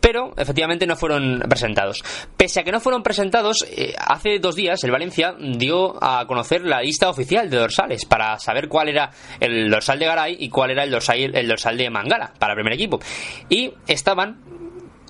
pero 0.00 0.32
efectivamente 0.36 0.86
no 0.86 0.96
fueron 0.96 1.42
presentados. 1.48 2.02
Pese 2.36 2.60
a 2.60 2.64
que 2.64 2.72
no 2.72 2.80
fueron 2.80 3.02
presentados, 3.02 3.66
eh, 3.70 3.94
hace 3.98 4.38
dos 4.38 4.54
días 4.54 4.82
el 4.84 4.90
Valencia 4.90 5.34
dio 5.38 6.02
a 6.02 6.26
conocer 6.26 6.62
la 6.62 6.80
lista 6.80 7.08
oficial 7.08 7.50
de 7.50 7.58
dorsales 7.58 8.04
para 8.04 8.38
saber 8.38 8.68
cuál 8.68 8.88
era 8.88 9.10
el 9.40 9.70
dorsal 9.70 9.98
de 9.98 10.06
Garay 10.06 10.36
y 10.38 10.48
cuál 10.48 10.70
era 10.70 10.84
el 10.84 10.90
dorsal, 10.90 11.18
el 11.18 11.48
dorsal 11.48 11.76
de 11.76 11.90
Mangala 11.90 12.32
para 12.38 12.52
el 12.52 12.56
primer 12.56 12.74
equipo. 12.74 13.00
Y 13.48 13.72
estaban 13.86 14.40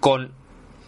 con 0.00 0.43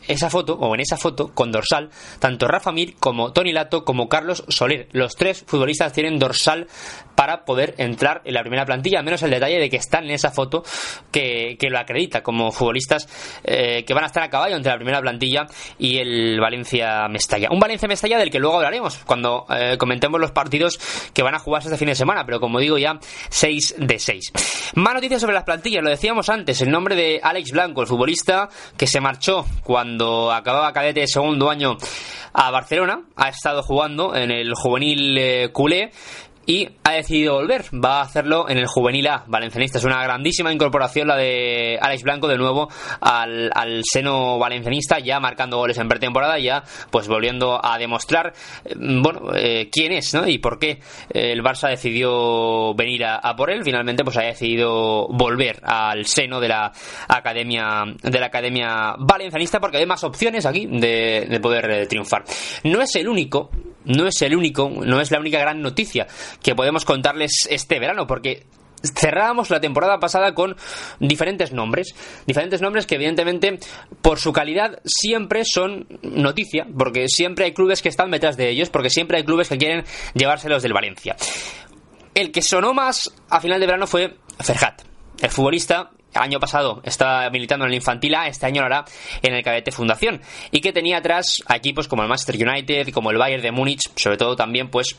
esa 0.09 0.31
foto, 0.31 0.55
o 0.55 0.75
en 0.75 0.81
esa 0.81 0.97
foto, 0.97 1.33
con 1.35 1.53
dorsal, 1.53 1.91
tanto 2.19 2.49
Rafa 2.49 2.73
Mir 2.73 2.97
como 2.97 3.33
Tony 3.33 3.53
Lato 3.53 3.85
como 3.85 4.09
Carlos 4.09 4.45
Soler. 4.49 4.89
Los 4.93 5.15
tres 5.17 5.45
futbolistas 5.47 5.93
tienen 5.93 6.19
dorsal 6.19 6.67
para 7.15 7.45
poder 7.45 7.75
entrar 7.79 8.21
en 8.25 8.35
la 8.35 8.43
primera 8.43 8.65
plantilla, 8.65 8.99
al 8.99 9.05
menos 9.05 9.23
el 9.23 9.31
detalle 9.31 9.59
de 9.59 9.71
que 9.71 9.77
están 9.77 10.05
en 10.05 10.11
esa 10.11 10.31
foto 10.31 10.63
que, 11.11 11.57
lo 11.69 11.79
acredita 11.79 12.23
como 12.23 12.53
futbolistas 12.53 13.09
eh, 13.43 13.85
que 13.85 13.93
van 13.93 14.05
a 14.05 14.07
estar 14.07 14.23
a 14.23 14.31
caballo 14.31 14.55
entre 14.55 14.71
la 14.71 14.77
primera 14.77 15.01
plantilla 15.01 15.47
y 15.79 15.99
el 15.99 16.39
Valencia 16.39 17.09
Mestalla. 17.09 17.49
Un 17.51 17.59
Valencia 17.59 17.89
Mestalla 17.89 18.19
del 18.19 18.31
que 18.31 18.39
luego 18.39 18.57
hablaremos 18.57 18.99
cuando 19.05 19.47
eh, 19.51 19.77
comentemos 19.79 20.21
los 20.21 20.31
partidos 20.31 20.79
que 21.13 21.23
van 21.23 21.35
a 21.35 21.41
jugarse 21.41 21.69
este 21.69 21.79
fin 21.79 21.89
de 21.89 21.97
semana, 21.97 22.25
pero 22.25 22.39
como 22.39 22.61
digo 22.61 22.79
ya 22.79 22.99
6 23.31 23.77
de 23.79 23.99
6. 23.99 24.33
Más 24.75 24.95
noticias 24.95 25.21
sobre 25.21 25.35
las 25.35 25.45
plantillas, 25.45 25.83
lo 25.83 25.91
decíamos 25.91 26.29
antes, 26.29 26.61
el 26.61 26.71
nombre 26.71 26.95
de 26.95 27.21
Alex 27.23 27.51
Blanco, 27.51 27.81
el 27.81 27.89
futbolista 27.89 28.49
que 28.77 28.87
se 28.87 29.01
marchó 29.01 29.47
cuando 29.65 29.96
acababa 30.33 30.73
cadete 30.73 31.01
de 31.01 31.09
segundo 31.09 31.51
año 31.51 31.77
a 32.33 32.51
Barcelona, 32.51 33.03
ha 33.17 33.29
estado 33.29 33.63
jugando 33.63 34.15
en 34.15 34.31
el 34.31 34.55
juvenil 34.55 35.17
eh, 35.19 35.49
culé 35.53 35.91
y 36.47 36.69
ha 36.85 36.93
decidido 36.93 37.35
volver. 37.35 37.65
Va 37.75 37.99
a 37.99 38.03
hacerlo 38.03 38.49
en 38.49 38.59
el 38.59 38.67
Juvenil 38.67 39.09
A 39.09 39.25
valencianista. 39.27 39.79
Es 39.79 39.85
una 39.85 40.03
grandísima 40.03 40.53
incorporación 40.53 41.09
la 41.09 41.17
de 41.17 41.79
Alex 41.81 42.03
Blanco 42.05 42.29
de 42.29 42.39
nuevo 42.39 42.69
al, 43.01 43.51
seno 43.83 44.39
valencianista, 44.39 44.99
ya 45.01 45.21
marcando 45.21 45.59
goles 45.59 45.77
en 45.79 45.89
pretemporada, 45.89 46.39
ya 46.39 46.63
pues 46.91 47.09
volviendo 47.09 47.61
a 47.63 47.77
demostrar, 47.79 48.33
eh, 48.65 48.75
bueno, 48.77 49.35
eh, 49.35 49.69
quién 49.71 49.93
es 49.93 50.15
¿no? 50.15 50.27
y 50.27 50.39
por 50.39 50.59
qué 50.59 50.81
el 51.11 51.43
Barça 51.43 51.69
decidió 51.69 52.75
venir 52.75 53.05
a, 53.05 53.35
por 53.37 53.51
él. 53.51 53.65
Finalmente 53.65 54.05
pues 54.05 54.17
ha 54.17 54.23
decidido 54.23 55.09
volver 55.09 55.61
al 55.65 56.07
seno 56.07 56.41
de 56.41 56.49
la 56.49 56.73
academia 57.09 57.85
de 58.03 58.21
la 58.21 58.27
academia 58.27 58.95
valencianista 58.99 59.59
porque 59.61 59.79
hay 59.79 59.87
más 59.87 60.05
opciones 60.05 60.47
aquí 60.47 60.67
de, 60.67 61.27
de 61.29 61.41
poder 61.41 61.71
eh, 61.71 61.87
triunfar. 61.87 62.25
No 62.65 62.81
es 62.81 62.95
el 62.95 63.09
único 63.09 63.51
no 63.87 64.07
es 64.07 64.21
el 64.23 64.37
único, 64.37 64.69
no 64.69 65.01
es 65.01 65.11
la 65.11 65.21
única 65.21 65.39
gran 65.39 65.63
noticia 65.63 66.07
que 66.43 66.55
podemos 66.55 66.85
contarles 66.85 67.47
este 67.51 67.79
verano, 67.79 68.07
porque 68.07 68.47
cerrábamos 68.83 69.51
la 69.51 69.61
temporada 69.61 69.99
pasada 69.99 70.35
con 70.35 70.57
diferentes 71.01 71.53
nombres, 71.53 71.95
diferentes 72.27 72.61
nombres 72.61 72.87
que 72.87 72.97
evidentemente 72.97 73.59
por 74.03 74.19
su 74.19 74.33
calidad 74.33 74.81
siempre 74.85 75.43
son 75.45 75.87
noticia, 76.03 76.67
porque 76.77 77.09
siempre 77.09 77.47
hay 77.47 77.53
clubes 77.53 77.83
que 77.83 77.89
están 77.89 78.11
detrás 78.11 78.37
de 78.37 78.51
ellos, 78.51 78.71
porque 78.71 78.91
siempre 78.91 79.19
hay 79.19 79.25
clubes 79.25 79.49
que 79.49 79.59
quieren 79.59 79.85
llevárselos 80.15 80.63
del 80.63 80.73
Valencia. 80.73 81.17
El 82.15 82.33
que 82.33 82.43
sonó 82.43 82.73
más 82.73 83.15
a 83.29 83.41
final 83.41 83.61
de 83.61 83.67
verano 83.67 83.87
fue 83.87 84.17
Ferhat, 84.41 84.83
el 85.21 85.31
futbolista 85.31 85.91
año 86.15 86.41
pasado 86.41 86.81
estaba 86.85 87.29
militando 87.31 87.67
en 87.67 87.73
el 87.73 87.77
Infantil 87.77 88.15
A, 88.15 88.27
este 88.27 88.47
año 88.47 88.63
lo 88.63 88.67
hará 88.67 88.85
en 89.23 89.35
el 89.35 89.43
Cadete 89.43 89.71
Fundación. 89.71 90.23
Y 90.51 90.61
que 90.61 90.73
tenía 90.73 90.99
atrás 90.99 91.43
a 91.47 91.57
equipos 91.57 91.89
como 91.89 92.03
el 92.03 92.09
Manchester 92.09 92.37
United, 92.49 92.91
como 92.93 93.11
el 93.11 93.19
Bayern 93.19 93.43
de 93.43 93.53
Múnich, 93.53 93.83
sobre 93.97 94.17
todo 94.17 94.35
también, 94.35 94.71
pues 94.71 94.97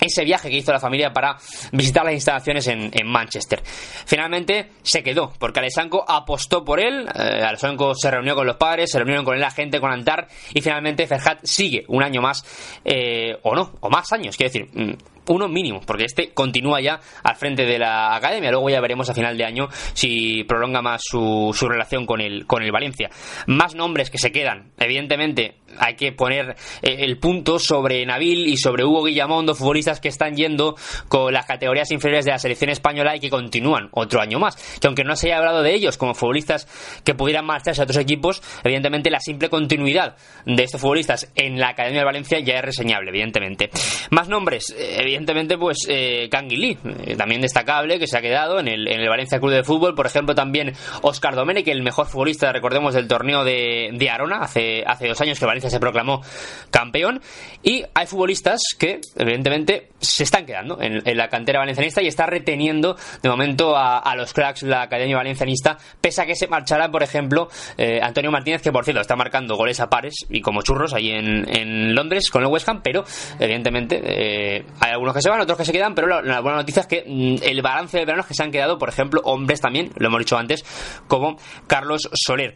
ese 0.00 0.24
viaje 0.24 0.50
que 0.50 0.56
hizo 0.56 0.72
la 0.72 0.80
familia 0.80 1.12
para 1.12 1.36
visitar 1.72 2.04
las 2.04 2.14
instalaciones 2.14 2.66
en, 2.68 2.90
Manchester. 3.04 3.62
Finalmente 3.64 4.70
se 4.82 5.02
quedó, 5.02 5.32
porque 5.38 5.60
Alessanco 5.60 6.04
apostó 6.08 6.64
por 6.64 6.80
él, 6.80 7.06
eh, 7.14 7.42
Alessanco 7.42 7.94
se 7.94 8.10
reunió 8.10 8.34
con 8.34 8.46
los 8.46 8.56
padres, 8.56 8.90
se 8.90 8.98
reunieron 8.98 9.24
con 9.24 9.36
el 9.36 9.42
agente, 9.42 9.80
con 9.80 9.90
Antar, 9.90 10.28
y 10.54 10.60
finalmente 10.60 11.06
Ferhat 11.06 11.40
sigue 11.44 11.84
un 11.88 12.02
año 12.02 12.22
más, 12.22 12.44
eh, 12.84 13.36
o 13.42 13.54
no, 13.54 13.72
o 13.80 13.90
más 13.90 14.12
años, 14.12 14.36
quiero 14.36 14.52
decir, 14.52 14.68
mm, 14.72 15.11
uno 15.28 15.48
mínimo, 15.48 15.80
porque 15.86 16.04
este 16.04 16.32
continúa 16.32 16.80
ya 16.80 17.00
al 17.22 17.36
frente 17.36 17.64
de 17.64 17.78
la 17.78 18.14
academia. 18.14 18.50
Luego 18.50 18.70
ya 18.70 18.80
veremos 18.80 19.08
a 19.10 19.14
final 19.14 19.36
de 19.36 19.44
año 19.44 19.68
si 19.94 20.44
prolonga 20.44 20.82
más 20.82 21.02
su, 21.04 21.52
su 21.54 21.68
relación 21.68 22.06
con 22.06 22.20
el, 22.20 22.46
con 22.46 22.62
el 22.62 22.72
Valencia. 22.72 23.10
Más 23.46 23.74
nombres 23.74 24.10
que 24.10 24.18
se 24.18 24.32
quedan. 24.32 24.72
Evidentemente, 24.78 25.56
hay 25.78 25.94
que 25.94 26.12
poner 26.12 26.56
eh, 26.82 26.96
el 27.00 27.18
punto 27.18 27.58
sobre 27.58 28.04
Nabil 28.04 28.46
y 28.46 28.56
sobre 28.56 28.84
Hugo 28.84 29.04
Guillamondo, 29.04 29.54
futbolistas 29.54 30.00
que 30.00 30.08
están 30.08 30.36
yendo 30.36 30.76
con 31.08 31.32
las 31.32 31.46
categorías 31.46 31.90
inferiores 31.90 32.24
de 32.24 32.32
la 32.32 32.38
selección 32.38 32.70
española 32.70 33.16
y 33.16 33.20
que 33.20 33.30
continúan 33.30 33.88
otro 33.92 34.20
año 34.20 34.38
más. 34.38 34.56
Que 34.80 34.86
aunque 34.86 35.04
no 35.04 35.16
se 35.16 35.28
haya 35.28 35.38
hablado 35.38 35.62
de 35.62 35.74
ellos 35.74 35.96
como 35.96 36.14
futbolistas 36.14 36.66
que 37.04 37.14
pudieran 37.14 37.46
marcharse 37.46 37.80
a 37.80 37.84
otros 37.84 37.98
equipos, 37.98 38.42
evidentemente 38.64 39.10
la 39.10 39.20
simple 39.20 39.48
continuidad 39.48 40.16
de 40.46 40.62
estos 40.62 40.80
futbolistas 40.80 41.30
en 41.34 41.58
la 41.58 41.70
Academia 41.70 42.00
de 42.00 42.06
Valencia 42.06 42.40
ya 42.40 42.54
es 42.54 42.62
reseñable, 42.62 43.10
evidentemente. 43.10 43.70
Más 44.10 44.28
nombres, 44.28 44.74
eh, 44.76 44.96
evidentemente, 45.12 45.58
pues 45.58 45.78
eh, 45.88 46.28
Lee, 46.50 46.78
eh, 47.04 47.16
también 47.16 47.40
destacable, 47.40 47.98
que 47.98 48.06
se 48.06 48.16
ha 48.16 48.20
quedado 48.20 48.58
en 48.58 48.68
el, 48.68 48.88
en 48.88 49.00
el 49.00 49.08
Valencia 49.08 49.38
Club 49.38 49.52
de 49.52 49.62
Fútbol. 49.62 49.94
Por 49.94 50.06
ejemplo, 50.06 50.34
también 50.34 50.72
Oscar 51.02 51.34
Domenech, 51.34 51.68
el 51.68 51.82
mejor 51.82 52.06
futbolista, 52.06 52.52
recordemos, 52.52 52.94
del 52.94 53.06
torneo 53.06 53.44
de, 53.44 53.90
de 53.92 54.10
Arona, 54.10 54.38
hace, 54.38 54.82
hace 54.86 55.08
dos 55.08 55.20
años 55.20 55.38
que 55.38 55.46
Valencia 55.46 55.70
se 55.70 55.78
proclamó 55.78 56.22
campeón. 56.70 57.20
Y 57.62 57.84
hay 57.94 58.06
futbolistas 58.06 58.60
que, 58.78 59.00
evidentemente, 59.16 59.88
se 60.00 60.24
están 60.24 60.46
quedando 60.46 60.80
en, 60.80 61.02
la 61.16 61.28
cantera 61.28 61.60
valencianista 61.60 62.02
y 62.02 62.06
está 62.06 62.26
reteniendo 62.26 62.96
de 63.22 63.28
momento 63.28 63.76
a, 63.76 64.14
los 64.16 64.32
cracks 64.32 64.62
la 64.62 64.82
Academia 64.82 65.16
Valencianista, 65.16 65.78
pese 66.00 66.22
a 66.22 66.26
que 66.26 66.34
se 66.34 66.48
marchará, 66.48 66.90
por 66.90 67.02
ejemplo, 67.02 67.48
eh, 67.76 68.00
Antonio 68.02 68.30
Martínez, 68.30 68.62
que 68.62 68.72
por 68.72 68.84
cierto 68.84 69.00
está 69.00 69.16
marcando 69.16 69.56
goles 69.56 69.80
a 69.80 69.88
pares 69.88 70.14
y 70.28 70.40
como 70.40 70.62
churros 70.62 70.92
ahí 70.94 71.10
en, 71.10 71.46
en 71.48 71.94
Londres 71.94 72.30
con 72.30 72.42
el 72.42 72.48
West 72.48 72.68
Ham, 72.68 72.80
pero 72.82 73.04
evidentemente 73.38 74.00
eh, 74.04 74.64
hay 74.80 74.92
algunos 75.02 75.14
que 75.14 75.22
se 75.22 75.30
van, 75.30 75.40
otros 75.40 75.58
que 75.58 75.64
se 75.64 75.72
quedan, 75.72 75.94
pero 75.94 76.22
la, 76.22 76.40
buena 76.40 76.58
noticia 76.58 76.82
es 76.82 76.86
que 76.86 77.04
mm, 77.06 77.42
el 77.42 77.60
balance 77.60 77.98
de 77.98 78.04
verano 78.04 78.22
es 78.22 78.28
que 78.28 78.34
se 78.34 78.42
han 78.42 78.52
quedado, 78.52 78.78
por 78.78 78.88
ejemplo, 78.88 79.20
hombres 79.24 79.60
también, 79.60 79.90
lo 79.96 80.06
hemos 80.06 80.20
dicho 80.20 80.36
antes, 80.36 80.64
como 81.08 81.36
Carlos 81.66 82.08
Soler. 82.12 82.54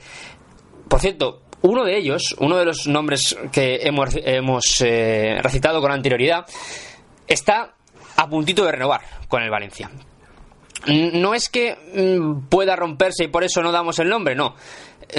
Por 0.88 1.00
cierto, 1.00 1.42
uno 1.62 1.84
de 1.84 1.96
ellos, 1.96 2.36
uno 2.38 2.56
de 2.56 2.64
los 2.64 2.86
nombres 2.86 3.36
que 3.50 3.80
hemos, 3.82 4.10
hemos 4.14 4.80
eh, 4.80 5.40
recitado 5.42 5.80
con 5.80 5.90
anterioridad, 5.90 6.46
está 7.26 7.74
a 8.16 8.28
puntito 8.28 8.64
de 8.64 8.72
renovar 8.72 9.00
con 9.26 9.42
el 9.42 9.50
Valencia. 9.50 9.90
No 10.86 11.34
es 11.34 11.48
que 11.48 11.74
mm, 11.74 12.48
pueda 12.48 12.76
romperse 12.76 13.24
y 13.24 13.28
por 13.28 13.42
eso 13.42 13.60
no 13.60 13.72
damos 13.72 13.98
el 13.98 14.08
nombre, 14.08 14.36
no. 14.36 14.54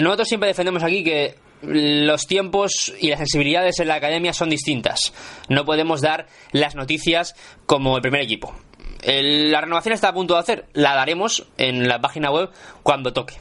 Nosotros 0.01 0.29
siempre 0.29 0.47
defendemos 0.47 0.81
aquí 0.81 1.03
que 1.03 1.35
los 1.61 2.27
tiempos 2.27 2.93
y 2.99 3.09
las 3.09 3.19
sensibilidades 3.19 3.79
en 3.79 3.87
la 3.87 3.95
academia 3.95 4.33
son 4.33 4.49
distintas. 4.49 5.13
No 5.49 5.65
podemos 5.65 6.01
dar 6.01 6.27
las 6.51 6.75
noticias 6.75 7.35
como 7.65 7.95
el 7.95 8.01
primer 8.01 8.21
equipo. 8.21 8.55
la 9.03 9.61
renovación 9.61 9.93
está 9.93 10.09
a 10.09 10.13
punto 10.13 10.33
de 10.33 10.39
hacer, 10.39 10.65
la 10.73 10.95
daremos 10.95 11.47
en 11.57 11.87
la 11.87 11.99
página 11.99 12.31
web 12.31 12.49
cuando 12.83 13.13
toque 13.13 13.35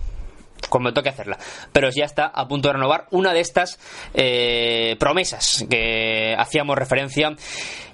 como 0.69 0.93
toque 0.93 1.11
hacerla. 1.11 1.39
Pero 1.73 1.91
ya 1.91 2.05
está 2.05 2.27
a 2.27 2.49
punto 2.49 2.69
de 2.69 2.75
renovar 2.75 3.07
una 3.11 3.33
de 3.33 3.41
estas 3.41 3.79
eh, 4.15 4.97
promesas 4.99 5.65
que 5.71 6.35
hacíamos 6.37 6.77
referencia 6.77 7.37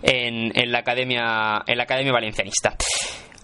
en, 0.02 0.52
en, 0.58 0.72
la 0.72 0.78
academia 0.78 1.62
en 1.66 1.76
la 1.76 1.84
academia 1.84 2.12
valencianista 2.12 2.76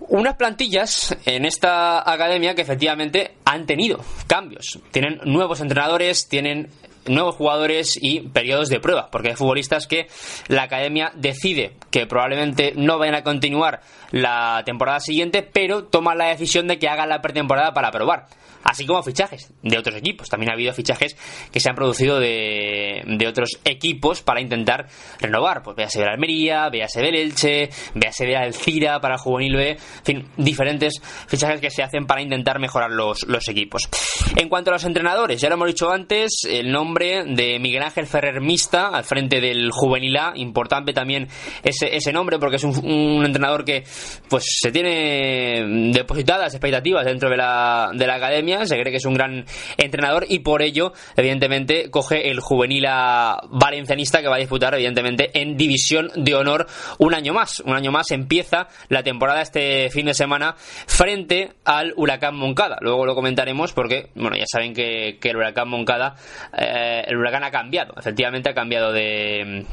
unas 0.00 0.36
plantillas 0.36 1.16
en 1.26 1.44
esta 1.44 2.10
academia 2.10 2.54
que 2.54 2.62
efectivamente 2.62 3.34
han 3.44 3.66
tenido 3.66 4.00
cambios. 4.26 4.78
Tienen 4.90 5.20
nuevos 5.24 5.60
entrenadores, 5.60 6.28
tienen 6.28 6.70
nuevos 7.06 7.36
jugadores 7.36 7.98
y 8.00 8.20
periodos 8.20 8.68
de 8.68 8.80
prueba, 8.80 9.10
porque 9.10 9.30
hay 9.30 9.36
futbolistas 9.36 9.86
que 9.86 10.08
la 10.48 10.64
academia 10.64 11.12
decide 11.14 11.72
que 11.90 12.06
probablemente 12.06 12.72
no 12.76 12.98
vayan 12.98 13.14
a 13.14 13.22
continuar 13.22 13.80
la 14.10 14.62
temporada 14.64 15.00
siguiente, 15.00 15.42
pero 15.42 15.84
toman 15.84 16.18
la 16.18 16.26
decisión 16.26 16.68
de 16.68 16.78
que 16.78 16.88
hagan 16.88 17.08
la 17.08 17.22
pretemporada 17.22 17.72
para 17.72 17.90
probar 17.90 18.26
así 18.64 18.86
como 18.86 19.02
fichajes 19.02 19.52
de 19.62 19.78
otros 19.78 19.96
equipos. 19.96 20.28
También 20.28 20.50
ha 20.50 20.54
habido 20.54 20.72
fichajes 20.72 21.16
que 21.50 21.60
se 21.60 21.70
han 21.70 21.76
producido 21.76 22.18
de, 22.18 23.02
de 23.06 23.26
otros 23.26 23.58
equipos 23.64 24.22
para 24.22 24.40
intentar 24.40 24.86
renovar. 25.20 25.62
Pues 25.62 25.76
véase 25.76 26.00
del 26.00 26.08
Almería, 26.08 26.68
véase 26.68 27.00
del 27.00 27.14
Elche, 27.14 27.70
véase 27.94 28.26
de 28.26 28.36
Alcira 28.36 29.00
para 29.00 29.14
el 29.14 29.20
Juvenil 29.20 29.56
B, 29.56 29.70
en 29.70 30.04
fin, 30.04 30.28
diferentes 30.36 31.00
fichajes 31.26 31.60
que 31.60 31.70
se 31.70 31.82
hacen 31.82 32.06
para 32.06 32.22
intentar 32.22 32.58
mejorar 32.58 32.90
los, 32.90 33.26
los 33.26 33.48
equipos. 33.48 33.88
En 34.36 34.48
cuanto 34.48 34.70
a 34.70 34.74
los 34.74 34.84
entrenadores, 34.84 35.40
ya 35.40 35.48
lo 35.48 35.54
hemos 35.54 35.68
dicho 35.68 35.90
antes, 35.90 36.42
el 36.48 36.70
nombre 36.70 37.24
de 37.24 37.58
Miguel 37.58 37.82
Ángel 37.82 38.06
Ferrer 38.06 38.40
Mista 38.40 38.88
al 38.88 39.04
frente 39.04 39.40
del 39.40 39.70
Juvenil 39.70 40.16
A. 40.16 40.32
Importante 40.36 40.92
también 40.92 41.28
ese, 41.62 41.94
ese 41.94 42.12
nombre 42.12 42.38
porque 42.38 42.56
es 42.56 42.64
un, 42.64 42.76
un 42.84 43.24
entrenador 43.24 43.64
que 43.64 43.84
pues 44.28 44.44
se 44.60 44.70
tiene 44.70 45.92
depositadas 45.92 46.54
expectativas 46.54 47.04
dentro 47.04 47.30
de 47.30 47.36
la, 47.36 47.90
de 47.94 48.06
la 48.06 48.18
Se 48.64 48.78
cree 48.78 48.90
que 48.90 48.96
es 48.96 49.04
un 49.04 49.14
gran 49.14 49.44
entrenador 49.76 50.26
y 50.28 50.40
por 50.40 50.62
ello, 50.62 50.92
evidentemente, 51.16 51.90
coge 51.90 52.30
el 52.30 52.40
Juvenil 52.40 52.86
A 52.86 53.40
valencianista 53.50 54.20
que 54.20 54.28
va 54.28 54.36
a 54.36 54.38
disputar, 54.38 54.74
evidentemente, 54.74 55.30
en 55.34 55.56
División 55.56 56.10
de 56.16 56.34
Honor 56.34 56.66
un 56.98 57.14
año 57.14 57.34
más. 57.34 57.60
Un 57.60 57.74
año 57.74 57.92
más 57.92 58.10
empieza 58.10 58.68
la 58.88 59.02
temporada 59.02 59.42
este 59.42 59.90
fin 59.90 60.06
de 60.06 60.14
semana 60.14 60.54
frente 60.58 61.52
al 61.64 61.92
Huracán 61.96 62.36
Moncada. 62.36 62.78
Luego 62.80 63.06
lo 63.06 63.14
comentaremos 63.14 63.72
porque, 63.72 64.10
bueno, 64.14 64.36
ya 64.36 64.46
saben 64.50 64.74
que, 64.74 65.18
que 65.20 65.30
el 65.30 65.36
Huracán 65.36 65.68
Moncada, 65.68 66.16
eh, 66.56 67.04
el 67.06 67.16
Huracán 67.16 67.44
ha 67.44 67.50
cambiado, 67.50 67.94
efectivamente 67.98 68.50
ha 68.50 68.54
cambiado 68.54 68.92
de 68.92 69.66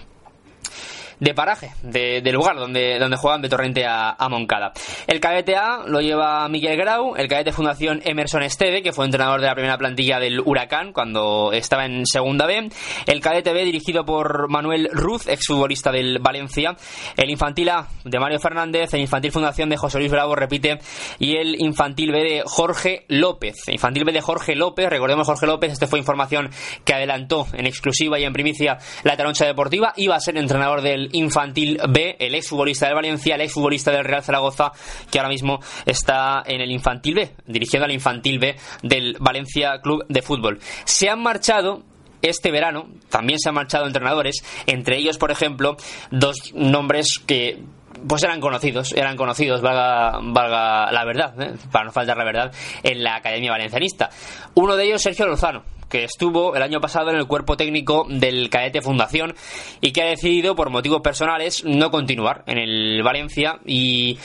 de 1.20 1.34
paraje, 1.34 1.72
de, 1.84 2.22
lugar 2.32 2.58
donde, 2.58 3.00
donde 3.00 3.18
juegan 3.18 3.42
de 3.42 3.50
Torrente 3.50 3.86
a, 3.86 4.12
a, 4.12 4.30
Moncada. 4.30 4.74
El 5.08 5.20
cadete 5.20 5.56
A 5.56 5.84
lo 5.86 6.02
lleva 6.02 6.48
Miguel 6.50 6.78
Grau, 6.78 7.16
el 7.16 7.28
cadete 7.28 7.52
Fundación 7.52 8.02
Emerson 8.04 8.44
Esteve, 8.44 8.82
que 8.82 8.92
fue 8.92 9.06
entrenador 9.06 9.42
de 9.42 9.48
la 9.48 9.56
primera 9.56 9.78
plantilla 9.78 10.20
del 10.20 10.40
Huracán 10.40 10.92
cuando 10.94 11.52
estaba 11.54 11.86
en 11.86 12.06
segunda 12.06 12.46
B. 12.46 12.70
El 13.06 13.22
cadete 13.22 13.54
B 13.54 13.64
dirigido 13.64 14.06
por 14.06 14.50
Manuel 14.50 14.90
Ruz, 14.92 15.28
exfutbolista 15.28 15.92
del 15.92 16.20
Valencia. 16.20 16.76
El 17.18 17.30
infantil 17.30 17.70
A 17.70 17.88
de 18.04 18.20
Mario 18.20 18.40
Fernández, 18.40 18.94
el 18.94 19.02
infantil 19.02 19.32
Fundación 19.32 19.70
de 19.70 19.78
José 19.78 20.00
Luis 20.00 20.12
Bravo, 20.12 20.36
repite, 20.36 20.80
y 21.20 21.38
el 21.38 21.62
infantil 21.62 22.12
B 22.12 22.24
de 22.24 22.44
Jorge 22.46 23.06
López. 23.08 23.56
Infantil 23.68 24.06
B 24.06 24.12
de 24.12 24.22
Jorge 24.22 24.56
López, 24.56 24.90
recordemos 24.90 25.28
Jorge 25.28 25.48
López, 25.48 25.74
este 25.74 25.88
fue 25.88 26.00
información 26.00 26.50
que 26.84 26.94
adelantó 26.94 27.48
en 27.54 27.66
exclusiva 27.66 28.20
y 28.20 28.24
en 28.24 28.34
primicia 28.34 28.78
la 29.04 29.18
Taroncha 29.18 29.46
Deportiva, 29.46 29.94
iba 29.98 30.16
a 30.16 30.20
ser 30.20 30.38
entrenador 30.38 30.82
del 30.82 31.05
Infantil 31.14 31.80
B, 31.90 32.16
el 32.20 32.36
exfutbolista 32.36 32.88
del 32.88 32.96
Valencia, 32.96 33.36
el 33.36 33.42
exfutbolista 33.42 33.92
del 33.92 34.06
Real 34.06 34.24
Zaragoza, 34.24 34.72
que 35.12 35.20
ahora 35.20 35.30
mismo 35.30 35.60
está 35.86 36.44
en 36.46 36.62
el 36.62 36.72
Infantil 36.72 37.16
B, 37.16 37.32
dirigiendo 37.48 37.86
al 37.86 37.92
Infantil 37.92 38.40
B 38.40 38.56
del 38.84 39.18
Valencia 39.20 39.80
Club 39.82 40.06
de 40.08 40.22
Fútbol. 40.22 40.60
Se 40.86 41.10
han 41.10 41.22
marchado 41.22 41.84
este 42.22 42.50
verano 42.52 42.88
también 43.10 43.40
se 43.40 43.50
han 43.50 43.56
marchado 43.56 43.86
entrenadores, 43.86 44.44
entre 44.66 44.98
ellos, 44.98 45.18
por 45.18 45.30
ejemplo, 45.30 45.78
dos 46.10 46.54
nombres 46.56 47.20
que 47.20 47.60
pues 48.08 48.24
eran 48.24 48.42
conocidos, 48.42 48.94
eran 48.94 49.16
conocidos, 49.16 49.62
valga, 49.62 50.20
valga 50.22 50.92
la 50.92 51.06
verdad, 51.06 51.42
¿eh? 51.42 51.54
para 51.72 51.86
no 51.86 51.92
faltar 51.92 52.18
la 52.18 52.26
verdad, 52.26 52.54
en 52.84 53.04
la 53.04 53.16
Academia 53.16 53.52
Valencianista. 53.52 54.10
Uno 54.56 54.76
de 54.76 54.86
ellos, 54.86 55.02
Sergio 55.02 55.28
Lozano, 55.28 55.64
que 55.90 56.04
estuvo 56.04 56.56
el 56.56 56.62
año 56.62 56.82
pasado 56.82 57.10
en 57.10 57.18
el 57.18 57.28
cuerpo 57.28 57.58
técnico 57.58 58.06
del 58.10 58.50
Cadete 58.50 58.82
Fundación 58.82 59.36
y 59.82 59.92
que 59.92 60.04
ha 60.04 60.08
decidido, 60.08 60.56
por 60.56 60.70
motivos 60.70 61.02
personales, 61.02 61.64
no 61.66 61.92
continuar 61.92 62.44
en 62.48 62.58
el 62.58 63.04
Valencia 63.04 63.60
y 63.66 64.18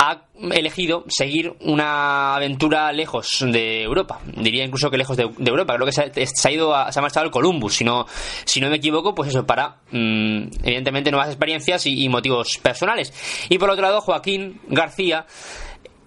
ha 0.00 0.22
elegido 0.52 1.04
seguir 1.08 1.56
una 1.60 2.36
aventura 2.36 2.92
lejos 2.92 3.44
de 3.44 3.82
Europa. 3.82 4.20
Diría 4.36 4.64
incluso 4.64 4.90
que 4.90 4.96
lejos 4.96 5.16
de, 5.16 5.24
Europa. 5.24 5.74
Creo 5.74 5.86
que 5.86 5.92
se 5.92 6.02
ha, 6.02 6.12
se 6.14 6.48
ha 6.48 6.52
ido 6.52 6.74
a, 6.74 6.92
se 6.92 7.00
ha 7.00 7.02
marchado 7.02 7.26
al 7.26 7.32
Columbus, 7.32 7.74
si 7.74 7.84
no, 7.84 8.06
si 8.44 8.60
no 8.60 8.70
me 8.70 8.76
equivoco, 8.76 9.12
pues 9.12 9.30
eso, 9.30 9.44
para 9.44 9.78
mmm, 9.90 10.44
evidentemente 10.62 11.10
nuevas 11.10 11.28
experiencias 11.30 11.84
y, 11.86 12.04
y 12.04 12.08
motivos 12.08 12.58
personales. 12.58 13.12
Y 13.48 13.58
por 13.58 13.70
otro 13.70 13.82
lado, 13.82 14.00
Joaquín 14.00 14.60
García, 14.68 15.26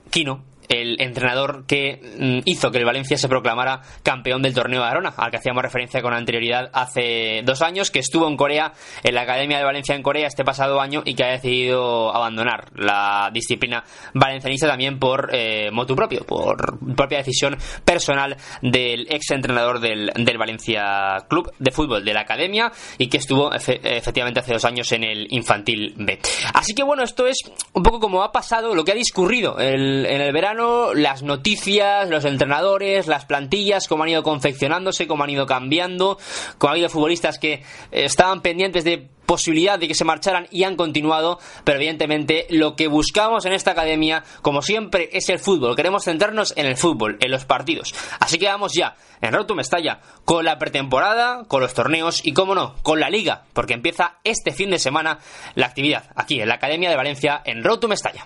Quino, 0.09 0.45
el 0.71 1.01
entrenador 1.01 1.65
que 1.67 1.99
mm, 2.17 2.39
hizo 2.45 2.71
que 2.71 2.77
el 2.77 2.85
Valencia 2.85 3.17
se 3.17 3.27
proclamara 3.27 3.81
campeón 4.03 4.41
del 4.41 4.53
torneo 4.53 4.81
de 4.81 4.87
Arona, 4.87 5.13
al 5.17 5.29
que 5.29 5.37
hacíamos 5.37 5.63
referencia 5.63 6.01
con 6.01 6.13
anterioridad 6.13 6.69
hace 6.73 7.41
dos 7.43 7.61
años, 7.61 7.91
que 7.91 7.99
estuvo 7.99 8.27
en 8.27 8.37
Corea, 8.37 8.73
en 9.03 9.15
la 9.15 9.21
Academia 9.21 9.57
de 9.57 9.65
Valencia 9.65 9.95
en 9.95 10.01
Corea 10.01 10.27
este 10.27 10.45
pasado 10.45 10.79
año 10.79 11.03
y 11.05 11.13
que 11.13 11.25
ha 11.25 11.31
decidido 11.31 12.15
abandonar 12.15 12.71
la 12.75 13.29
disciplina 13.33 13.83
valencianista 14.13 14.67
también 14.67 14.97
por 14.97 15.29
eh, 15.33 15.69
motu 15.71 15.95
propio, 15.95 16.25
por 16.25 16.79
propia 16.95 17.17
decisión 17.17 17.57
personal 17.83 18.37
del 18.61 19.07
ex 19.09 19.31
entrenador 19.31 19.79
del, 19.79 20.11
del, 20.15 20.37
Valencia 20.37 21.17
Club 21.29 21.51
de 21.59 21.71
Fútbol 21.71 22.05
de 22.05 22.13
la 22.13 22.21
Academia 22.21 22.71
y 22.97 23.07
que 23.07 23.17
estuvo 23.17 23.53
efe, 23.53 23.79
efectivamente 23.83 24.39
hace 24.39 24.53
dos 24.53 24.65
años 24.65 24.91
en 24.93 25.03
el 25.03 25.27
Infantil 25.31 25.93
B. 25.97 26.17
Así 26.53 26.73
que 26.73 26.83
bueno, 26.83 27.03
esto 27.03 27.27
es 27.27 27.37
un 27.73 27.83
poco 27.83 27.99
como 27.99 28.23
ha 28.23 28.31
pasado, 28.31 28.73
lo 28.73 28.83
que 28.83 28.93
ha 28.93 28.95
discurrido 28.95 29.59
el, 29.59 30.05
en 30.05 30.21
el 30.21 30.31
verano 30.31 30.60
las 30.93 31.23
noticias, 31.23 32.09
los 32.09 32.25
entrenadores, 32.25 33.07
las 33.07 33.25
plantillas, 33.25 33.87
cómo 33.87 34.03
han 34.03 34.09
ido 34.09 34.23
confeccionándose, 34.23 35.07
cómo 35.07 35.23
han 35.23 35.29
ido 35.29 35.45
cambiando, 35.45 36.17
cómo 36.57 36.69
ha 36.69 36.73
habido 36.73 36.89
futbolistas 36.89 37.39
que 37.39 37.63
estaban 37.91 38.41
pendientes 38.41 38.83
de 38.83 39.09
posibilidad 39.31 39.79
de 39.79 39.87
que 39.87 39.95
se 39.95 40.03
marcharan 40.03 40.47
y 40.51 40.65
han 40.65 40.75
continuado, 40.75 41.39
pero 41.63 41.77
evidentemente 41.77 42.47
lo 42.49 42.75
que 42.75 42.87
buscamos 42.87 43.45
en 43.45 43.53
esta 43.53 43.71
academia, 43.71 44.25
como 44.41 44.61
siempre, 44.61 45.09
es 45.13 45.29
el 45.29 45.39
fútbol. 45.39 45.77
Queremos 45.77 46.03
centrarnos 46.03 46.53
en 46.57 46.65
el 46.65 46.75
fútbol, 46.75 47.17
en 47.21 47.31
los 47.31 47.45
partidos. 47.45 47.93
Así 48.19 48.37
que 48.37 48.47
vamos 48.47 48.73
ya, 48.73 48.97
en 49.21 49.31
Rotum 49.31 49.55
Mestalla, 49.55 50.01
con 50.25 50.43
la 50.43 50.59
pretemporada, 50.59 51.45
con 51.47 51.61
los 51.61 51.73
torneos 51.73 52.19
y, 52.25 52.33
como 52.33 52.55
no, 52.55 52.75
con 52.83 52.99
la 52.99 53.09
liga, 53.09 53.45
porque 53.53 53.73
empieza 53.73 54.17
este 54.25 54.51
fin 54.51 54.69
de 54.69 54.79
semana 54.79 55.19
la 55.55 55.67
actividad 55.67 56.09
aquí 56.15 56.41
en 56.41 56.49
la 56.49 56.55
Academia 56.55 56.89
de 56.89 56.97
Valencia 56.97 57.41
en 57.45 57.63
Rotum 57.63 57.91
Mestalla. 57.91 58.25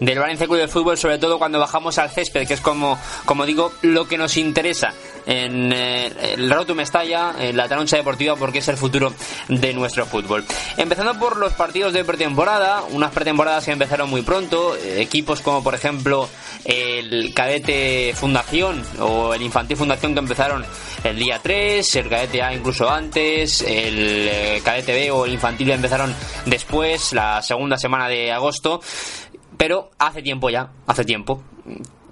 del 0.00 0.18
Valencia 0.18 0.46
Club 0.46 0.58
de 0.58 0.68
Fútbol, 0.68 0.98
sobre 0.98 1.18
todo 1.18 1.38
cuando 1.38 1.58
bajamos 1.58 1.98
al 1.98 2.10
césped, 2.10 2.46
que 2.46 2.54
es 2.54 2.60
como, 2.60 2.98
como 3.24 3.46
digo, 3.46 3.72
lo 3.82 4.06
que 4.06 4.18
nos 4.18 4.36
interesa 4.36 4.92
en 5.26 5.72
eh, 5.72 6.34
el 6.34 6.50
Roto 6.50 6.74
Mestalla, 6.74 7.34
en 7.38 7.56
la 7.56 7.68
Taroncha 7.68 7.96
Deportiva, 7.96 8.36
porque 8.36 8.58
es 8.58 8.68
el 8.68 8.76
futuro 8.76 9.12
de 9.48 9.72
nuestro 9.72 10.06
fútbol. 10.06 10.44
Empezando 10.76 11.18
por 11.18 11.36
los 11.36 11.52
partidos 11.54 11.92
de 11.92 12.04
pretemporada, 12.04 12.82
unas 12.90 13.12
pretemporadas 13.12 13.64
que 13.64 13.72
empezaron 13.72 14.10
muy 14.10 14.22
pronto, 14.22 14.76
eh, 14.76 15.00
equipos 15.00 15.40
como 15.40 15.62
por 15.62 15.74
ejemplo 15.74 16.28
el 16.64 17.32
Cadete 17.34 18.12
Fundación 18.14 18.82
o 19.00 19.34
el 19.34 19.42
Infantil 19.42 19.76
Fundación 19.76 20.14
que 20.14 20.20
empezaron 20.20 20.64
el 21.04 21.18
día 21.18 21.38
3, 21.42 21.96
el 21.96 22.08
Cadete 22.08 22.42
A 22.42 22.54
incluso 22.54 22.88
antes, 22.90 23.62
el 23.62 24.28
eh, 24.28 24.60
Cadete 24.64 24.92
B 24.92 25.10
o 25.10 25.24
el 25.24 25.32
Infantil 25.32 25.70
empezaron 25.70 26.14
después, 26.44 27.12
la 27.12 27.42
segunda 27.42 27.76
semana 27.76 28.08
de 28.08 28.32
agosto 28.32 28.80
pero 29.56 29.90
hace 29.98 30.22
tiempo 30.22 30.50
ya, 30.50 30.70
hace 30.86 31.04
tiempo, 31.04 31.42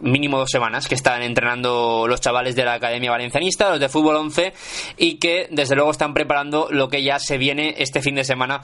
mínimo 0.00 0.38
dos 0.38 0.50
semanas 0.50 0.86
que 0.86 0.94
están 0.94 1.22
entrenando 1.22 2.06
los 2.06 2.20
chavales 2.20 2.54
de 2.54 2.64
la 2.64 2.74
Academia 2.74 3.10
Valencianista, 3.10 3.70
los 3.70 3.80
de 3.80 3.88
Fútbol 3.88 4.16
11, 4.16 4.52
y 4.98 5.16
que 5.18 5.48
desde 5.50 5.74
luego 5.74 5.90
están 5.90 6.14
preparando 6.14 6.68
lo 6.70 6.88
que 6.88 7.02
ya 7.02 7.18
se 7.18 7.38
viene 7.38 7.74
este 7.78 8.02
fin 8.02 8.14
de 8.14 8.24
semana 8.24 8.60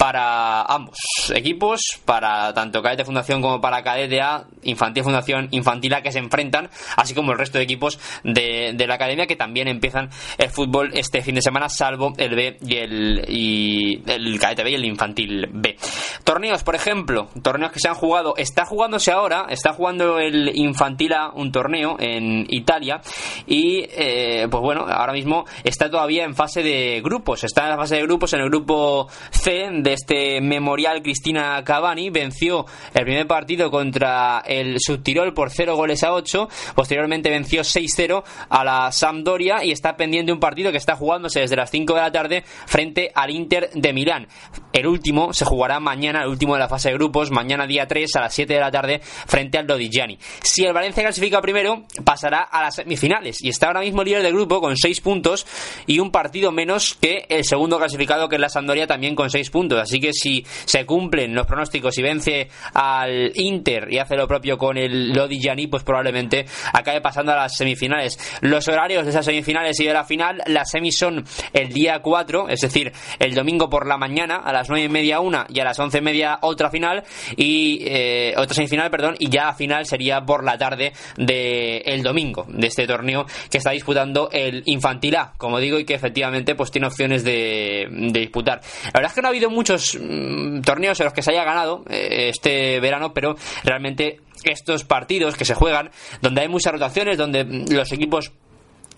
para 0.00 0.62
ambos 0.62 0.96
equipos, 1.34 1.82
para 2.06 2.54
tanto 2.54 2.80
Cadete 2.80 3.04
Fundación 3.04 3.42
como 3.42 3.60
para 3.60 3.82
Cadete 3.82 4.22
A, 4.22 4.46
Infantil 4.62 5.04
Fundación, 5.04 5.48
Infantil 5.50 5.92
A, 5.92 6.00
que 6.00 6.10
se 6.10 6.18
enfrentan, 6.18 6.70
así 6.96 7.14
como 7.14 7.32
el 7.32 7.38
resto 7.38 7.58
de 7.58 7.64
equipos 7.64 8.00
de, 8.24 8.74
la 8.88 8.94
Academia 8.94 9.26
que 9.26 9.36
también 9.36 9.68
empiezan 9.68 10.08
el 10.38 10.48
fútbol 10.48 10.90
este 10.94 11.20
fin 11.20 11.34
de 11.34 11.42
semana, 11.42 11.68
salvo 11.68 12.14
el 12.16 12.34
B 12.34 12.56
y 12.62 12.76
el, 12.76 13.26
y 13.28 14.02
el 14.10 14.40
Cadete 14.40 14.64
B 14.64 14.70
y 14.70 14.74
el 14.76 14.86
Infantil 14.86 15.46
B. 15.52 15.76
Torneos, 16.24 16.62
por 16.62 16.76
ejemplo, 16.76 17.28
torneos 17.42 17.70
que 17.70 17.80
se 17.80 17.88
han 17.88 17.94
jugado, 17.94 18.32
está 18.38 18.64
jugándose 18.64 19.12
ahora, 19.12 19.48
está 19.50 19.74
jugando 19.74 20.18
el 20.18 20.50
Infantil 20.56 21.12
A 21.12 21.30
un 21.34 21.52
torneo 21.52 21.96
en 22.00 22.46
Italia 22.48 23.02
y 23.46 23.84
eh, 23.90 24.48
pues 24.50 24.62
bueno, 24.62 24.86
ahora 24.88 25.12
mismo 25.12 25.44
está 25.62 25.90
todavía 25.90 26.24
en 26.24 26.34
fase 26.34 26.62
de 26.62 27.02
grupos, 27.04 27.44
está 27.44 27.64
en 27.64 27.68
la 27.68 27.76
fase 27.76 27.96
de 27.96 28.02
grupos 28.04 28.32
en 28.32 28.40
el 28.40 28.48
grupo 28.48 29.08
C 29.30 29.68
de 29.70 29.89
este 29.92 30.40
Memorial 30.40 31.02
Cristina 31.02 31.62
Cavani, 31.64 32.10
venció 32.10 32.66
el 32.94 33.04
primer 33.04 33.26
partido 33.26 33.70
contra 33.70 34.42
el 34.46 34.76
Subtirol 34.78 35.34
por 35.34 35.50
0 35.50 35.76
goles 35.76 36.04
a 36.04 36.12
8, 36.12 36.48
posteriormente 36.74 37.30
venció 37.30 37.62
6-0 37.62 38.22
a 38.48 38.64
la 38.64 38.92
Sampdoria 38.92 39.64
y 39.64 39.72
está 39.72 39.96
pendiente 39.96 40.32
un 40.32 40.40
partido 40.40 40.70
que 40.70 40.78
está 40.78 40.96
jugándose 40.96 41.40
desde 41.40 41.56
las 41.56 41.70
5 41.70 41.94
de 41.94 42.00
la 42.00 42.12
tarde 42.12 42.44
frente 42.66 43.10
al 43.14 43.30
Inter 43.30 43.70
de 43.74 43.92
Milán. 43.92 44.28
El 44.72 44.86
último 44.86 45.32
se 45.32 45.44
jugará 45.44 45.80
mañana, 45.80 46.22
el 46.22 46.28
último 46.28 46.54
de 46.54 46.60
la 46.60 46.68
fase 46.68 46.90
de 46.90 46.94
grupos, 46.94 47.30
mañana 47.30 47.66
día 47.66 47.86
3 47.86 48.16
a 48.16 48.20
las 48.20 48.34
7 48.34 48.54
de 48.54 48.60
la 48.60 48.70
tarde 48.70 49.00
frente 49.02 49.58
al 49.58 49.66
Lodigiani. 49.66 50.18
Si 50.42 50.64
el 50.64 50.72
Valencia 50.72 51.02
clasifica 51.02 51.40
primero, 51.40 51.84
pasará 52.04 52.42
a 52.42 52.62
las 52.62 52.76
semifinales 52.76 53.42
y 53.42 53.48
está 53.48 53.66
ahora 53.66 53.80
mismo 53.80 54.04
líder 54.04 54.22
del 54.22 54.32
grupo 54.32 54.60
con 54.60 54.76
6 54.76 55.00
puntos 55.00 55.46
y 55.86 55.98
un 55.98 56.10
partido 56.10 56.52
menos 56.52 56.96
que 57.00 57.26
el 57.28 57.44
segundo 57.44 57.78
clasificado 57.78 58.28
que 58.28 58.36
es 58.36 58.40
la 58.40 58.48
Sampdoria 58.48 58.86
también 58.86 59.14
con 59.14 59.30
6 59.30 59.50
puntos. 59.50 59.79
Así 59.80 60.00
que 60.00 60.12
si 60.12 60.44
se 60.64 60.86
cumplen 60.86 61.34
los 61.34 61.46
pronósticos 61.46 61.96
y 61.98 62.02
vence 62.02 62.48
al 62.74 63.32
Inter 63.34 63.88
y 63.90 63.98
hace 63.98 64.16
lo 64.16 64.26
propio 64.26 64.58
con 64.58 64.76
el 64.76 65.12
Lodigiani, 65.12 65.66
pues 65.66 65.82
probablemente 65.82 66.46
acabe 66.72 67.00
pasando 67.00 67.32
a 67.32 67.36
las 67.36 67.56
semifinales. 67.56 68.18
Los 68.40 68.68
horarios 68.68 69.04
de 69.04 69.10
esas 69.10 69.24
semifinales 69.24 69.78
y 69.80 69.86
de 69.86 69.92
la 69.92 70.04
final, 70.04 70.42
las 70.46 70.70
semis 70.70 70.96
son 70.96 71.24
el 71.52 71.72
día 71.72 72.00
4, 72.00 72.48
es 72.48 72.60
decir, 72.60 72.92
el 73.18 73.34
domingo 73.34 73.68
por 73.68 73.86
la 73.86 73.96
mañana 73.96 74.36
a 74.36 74.52
las 74.52 74.68
9 74.68 74.84
y 74.84 74.88
media 74.88 75.20
una 75.20 75.46
y 75.48 75.60
a 75.60 75.64
las 75.64 75.78
11 75.78 75.98
y 75.98 76.00
media 76.02 76.38
otra 76.42 76.70
final 76.70 77.04
y 77.36 77.82
eh, 77.86 78.34
otra 78.36 78.54
semifinal, 78.54 78.90
perdón, 78.90 79.16
y 79.18 79.28
ya 79.28 79.48
a 79.48 79.54
final 79.54 79.86
sería 79.86 80.20
por 80.20 80.44
la 80.44 80.58
tarde 80.58 80.92
del 81.16 81.82
el 81.84 82.02
domingo 82.02 82.46
de 82.48 82.66
este 82.66 82.86
torneo 82.86 83.26
que 83.50 83.58
está 83.58 83.70
disputando 83.70 84.28
el 84.32 84.62
Infantil 84.66 85.16
A, 85.16 85.32
como 85.36 85.58
digo, 85.58 85.78
y 85.78 85.84
que 85.84 85.94
efectivamente 85.94 86.54
pues 86.54 86.70
tiene 86.70 86.86
opciones 86.86 87.24
de, 87.24 87.88
de 87.90 88.20
disputar. 88.20 88.60
La 88.84 89.00
verdad 89.00 89.10
es 89.10 89.14
que 89.14 89.22
no 89.22 89.28
ha 89.28 89.30
habido 89.30 89.50
muchos 89.70 89.98
mm, 90.00 90.62
torneos 90.62 90.98
en 91.00 91.04
los 91.04 91.12
que 91.12 91.22
se 91.22 91.30
haya 91.30 91.44
ganado 91.44 91.84
eh, 91.88 92.30
este 92.30 92.80
verano, 92.80 93.12
pero 93.12 93.36
realmente 93.64 94.20
estos 94.44 94.84
partidos 94.84 95.36
que 95.36 95.44
se 95.44 95.54
juegan, 95.54 95.90
donde 96.20 96.42
hay 96.42 96.48
muchas 96.48 96.72
rotaciones, 96.72 97.16
donde 97.16 97.44
mm, 97.44 97.72
los 97.72 97.92
equipos 97.92 98.32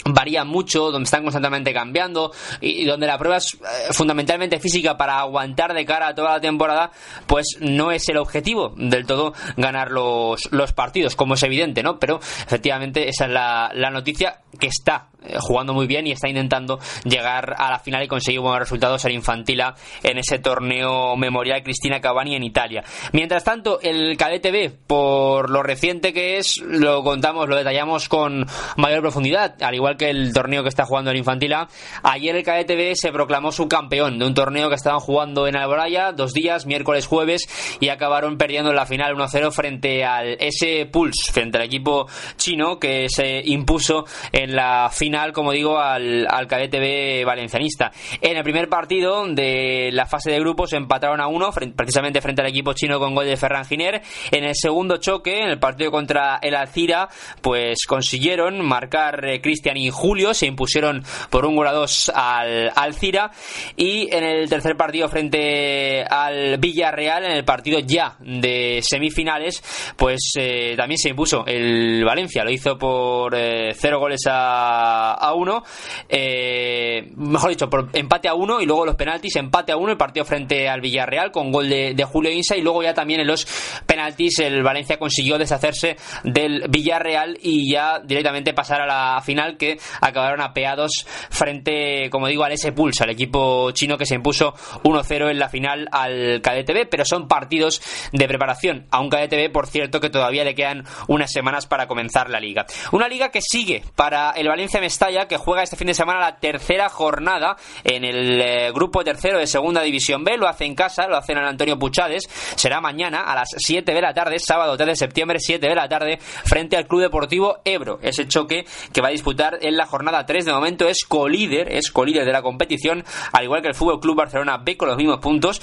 varían 0.04 0.48
mucho, 0.48 0.90
donde 0.90 1.04
están 1.04 1.22
constantemente 1.22 1.72
cambiando 1.72 2.32
y, 2.60 2.84
donde 2.84 3.06
la 3.06 3.18
prueba 3.18 3.36
es 3.36 3.54
eh, 3.54 3.92
fundamentalmente 3.92 4.58
física 4.58 4.96
para 4.96 5.20
aguantar 5.20 5.74
de 5.74 5.84
cara 5.84 6.08
a 6.08 6.14
toda 6.14 6.32
la 6.32 6.40
temporada, 6.40 6.90
pues 7.26 7.56
no 7.60 7.92
es 7.92 8.08
el 8.08 8.16
objetivo 8.16 8.74
del 8.76 9.06
todo 9.06 9.32
ganar 9.56 9.90
los, 9.90 10.50
los 10.52 10.72
partidos, 10.72 11.16
como 11.16 11.34
es 11.34 11.42
evidente, 11.42 11.82
¿no? 11.82 11.98
Pero 11.98 12.16
efectivamente 12.18 13.08
esa 13.08 13.26
es 13.26 13.30
la, 13.30 13.70
la 13.74 13.90
noticia 13.90 14.40
que 14.58 14.66
está 14.66 15.08
eh, 15.24 15.36
jugando 15.38 15.72
muy 15.72 15.86
bien 15.86 16.06
y 16.06 16.12
está 16.12 16.28
intentando 16.28 16.78
llegar 17.04 17.54
a 17.56 17.70
la 17.70 17.78
final 17.78 18.02
y 18.02 18.08
conseguir 18.08 18.40
buenos 18.40 18.60
resultados 18.60 19.04
en 19.04 19.12
Infantila 19.12 19.74
en 20.02 20.18
ese 20.18 20.38
torneo 20.38 21.16
memorial 21.16 21.62
Cristina 21.62 22.00
Cavani 22.00 22.34
en 22.34 22.42
Italia. 22.42 22.82
Mientras 23.12 23.44
tanto, 23.44 23.80
el 23.80 24.16
cadete 24.16 24.50
B, 24.50 24.70
por 24.86 25.50
lo 25.50 25.62
reciente 25.62 26.12
que 26.12 26.38
es, 26.38 26.58
lo 26.58 27.02
contamos, 27.02 27.48
lo 27.48 27.56
detallamos 27.56 28.08
con 28.08 28.46
mayor 28.76 29.00
profundidad, 29.00 29.62
al 29.62 29.74
igual 29.74 29.91
que 29.96 30.10
el 30.10 30.32
torneo 30.32 30.62
que 30.62 30.68
está 30.68 30.84
jugando 30.84 31.10
en 31.10 31.18
Infantila. 31.18 31.68
Ayer 32.02 32.36
el 32.36 32.44
B 32.44 32.92
se 32.94 33.12
proclamó 33.12 33.52
su 33.52 33.68
campeón 33.68 34.18
de 34.18 34.26
un 34.26 34.34
torneo 34.34 34.68
que 34.68 34.74
estaban 34.74 35.00
jugando 35.00 35.46
en 35.46 35.56
Alboraya 35.56 36.12
dos 36.12 36.32
días, 36.32 36.66
miércoles, 36.66 37.06
jueves, 37.06 37.48
y 37.80 37.88
acabaron 37.88 38.36
perdiendo 38.38 38.70
en 38.70 38.76
la 38.76 38.86
final 38.86 39.14
1-0 39.14 39.52
frente 39.52 40.04
al 40.04 40.36
S 40.40 40.86
Pulse, 40.86 41.32
frente 41.32 41.58
al 41.58 41.64
equipo 41.64 42.08
chino 42.36 42.78
que 42.78 43.06
se 43.08 43.42
impuso 43.44 44.04
en 44.32 44.54
la 44.54 44.90
final 44.90 45.32
como 45.32 45.52
digo, 45.52 45.78
al, 45.78 46.26
al 46.28 46.46
B 46.46 47.22
valencianista. 47.24 47.92
En 48.20 48.36
el 48.36 48.42
primer 48.42 48.68
partido 48.68 49.26
de 49.26 49.90
la 49.92 50.06
fase 50.06 50.30
de 50.30 50.40
grupos 50.40 50.72
empataron 50.72 51.20
a 51.20 51.26
uno, 51.26 51.50
precisamente 51.76 52.20
frente 52.20 52.42
al 52.42 52.48
equipo 52.48 52.72
chino 52.72 52.98
con 52.98 53.14
gol 53.14 53.26
de 53.26 53.36
Ferran 53.36 53.64
Giner. 53.64 54.02
En 54.30 54.44
el 54.44 54.54
segundo 54.54 54.96
choque, 54.96 55.40
en 55.40 55.50
el 55.50 55.58
partido 55.58 55.90
contra 55.90 56.38
el 56.42 56.54
Alcira, 56.54 57.08
pues 57.40 57.84
consiguieron 57.86 58.64
marcar 58.64 59.24
eh, 59.24 59.40
Cristian 59.40 59.76
y 59.82 59.90
Julio, 59.90 60.34
se 60.34 60.46
impusieron 60.46 61.04
por 61.30 61.44
un 61.46 61.56
gol 61.56 61.66
a 61.66 61.72
dos 61.72 62.10
al 62.14 62.72
Alcira. 62.74 63.30
Y 63.76 64.14
en 64.14 64.24
el 64.24 64.48
tercer 64.48 64.76
partido 64.76 65.08
frente 65.08 66.04
al 66.04 66.58
Villarreal, 66.58 67.24
en 67.24 67.32
el 67.32 67.44
partido 67.44 67.78
ya 67.80 68.16
de 68.20 68.80
semifinales, 68.82 69.62
pues 69.96 70.32
eh, 70.38 70.74
también 70.76 70.98
se 70.98 71.10
impuso 71.10 71.44
el 71.46 72.04
Valencia, 72.04 72.44
lo 72.44 72.50
hizo 72.50 72.78
por 72.78 73.34
eh, 73.34 73.72
cero 73.74 73.98
goles 73.98 74.20
a 74.28 74.92
a, 74.92 75.34
uno, 75.34 75.62
eh, 76.08 77.10
mejor 77.16 77.50
dicho, 77.50 77.68
por 77.68 77.88
empate 77.92 78.28
a 78.28 78.34
uno 78.34 78.60
y 78.60 78.66
luego 78.66 78.86
los 78.86 78.96
penaltis, 78.96 79.36
empate 79.36 79.72
a 79.72 79.76
uno, 79.76 79.92
el 79.92 79.98
partido 79.98 80.24
frente 80.24 80.68
al 80.68 80.80
Villarreal 80.80 81.30
con 81.30 81.50
gol 81.50 81.68
de, 81.68 82.02
Julio 82.04 82.32
Insa. 82.32 82.56
Y 82.56 82.62
luego 82.62 82.82
ya 82.82 82.94
también 82.94 83.20
en 83.20 83.26
los 83.26 83.46
penaltis 83.86 84.40
el 84.40 84.62
Valencia 84.62 84.98
consiguió 84.98 85.38
deshacerse 85.38 85.96
del 86.24 86.64
Villarreal 86.68 87.38
y 87.40 87.72
ya 87.72 88.00
directamente 88.00 88.52
pasar 88.52 88.82
a 88.82 88.86
la 88.86 89.20
final 89.22 89.56
que 89.56 89.71
acabaron 90.00 90.40
apeados 90.40 91.06
frente, 91.30 92.08
como 92.10 92.28
digo, 92.28 92.44
al 92.44 92.52
S 92.52 92.72
Pulse, 92.72 93.04
al 93.04 93.10
equipo 93.10 93.70
chino 93.72 93.98
que 93.98 94.06
se 94.06 94.14
impuso 94.14 94.54
1-0 94.84 95.30
en 95.30 95.38
la 95.38 95.48
final 95.48 95.88
al 95.92 96.40
KDTV, 96.42 96.88
pero 96.90 97.04
son 97.04 97.28
partidos 97.28 97.82
de 98.12 98.28
preparación 98.28 98.86
a 98.90 99.00
un 99.00 99.10
KDTV, 99.10 99.50
por 99.52 99.66
cierto, 99.66 100.00
que 100.00 100.10
todavía 100.10 100.44
le 100.44 100.54
quedan 100.54 100.84
unas 101.08 101.30
semanas 101.30 101.66
para 101.66 101.86
comenzar 101.86 102.30
la 102.30 102.40
liga. 102.40 102.66
Una 102.92 103.08
liga 103.08 103.30
que 103.30 103.40
sigue 103.40 103.82
para 103.96 104.32
el 104.32 104.48
Valencia 104.48 104.80
Mestalla, 104.80 105.26
que 105.26 105.36
juega 105.36 105.62
este 105.62 105.76
fin 105.76 105.86
de 105.86 105.94
semana 105.94 106.20
la 106.20 106.38
tercera 106.38 106.88
jornada 106.88 107.56
en 107.84 108.04
el 108.04 108.40
eh, 108.40 108.72
grupo 108.72 109.04
tercero 109.04 109.38
de 109.38 109.46
Segunda 109.46 109.82
División 109.82 110.24
B. 110.24 110.36
Lo 110.36 110.48
hace 110.48 110.64
en 110.64 110.74
casa, 110.74 111.06
lo 111.06 111.16
hace 111.16 111.32
en 111.32 111.38
el 111.38 111.46
Antonio 111.46 111.78
Puchades. 111.78 112.28
Será 112.56 112.80
mañana 112.80 113.22
a 113.22 113.34
las 113.34 113.48
7 113.56 113.92
de 113.92 114.00
la 114.00 114.14
tarde, 114.14 114.38
sábado 114.38 114.76
3 114.76 114.88
de 114.88 114.96
septiembre, 114.96 115.38
7 115.40 115.66
de 115.66 115.74
la 115.74 115.88
tarde, 115.88 116.18
frente 116.18 116.76
al 116.76 116.86
Club 116.86 117.02
Deportivo 117.02 117.60
Ebro. 117.64 117.98
Ese 118.02 118.26
choque 118.26 118.64
que 118.92 119.00
va 119.00 119.08
a 119.08 119.12
disputar 119.12 119.58
en 119.62 119.76
la 119.76 119.86
jornada 119.86 120.26
3 120.26 120.44
de 120.44 120.52
momento 120.52 120.88
es 120.88 121.04
colíder, 121.06 121.72
es 121.72 121.90
colíder 121.90 122.24
de 122.24 122.32
la 122.32 122.42
competición, 122.42 123.04
al 123.32 123.44
igual 123.44 123.62
que 123.62 123.68
el 123.68 123.74
Fútbol 123.74 124.00
Club 124.00 124.16
Barcelona 124.16 124.58
B 124.58 124.76
con 124.76 124.88
los 124.88 124.96
mismos 124.96 125.18
puntos 125.18 125.60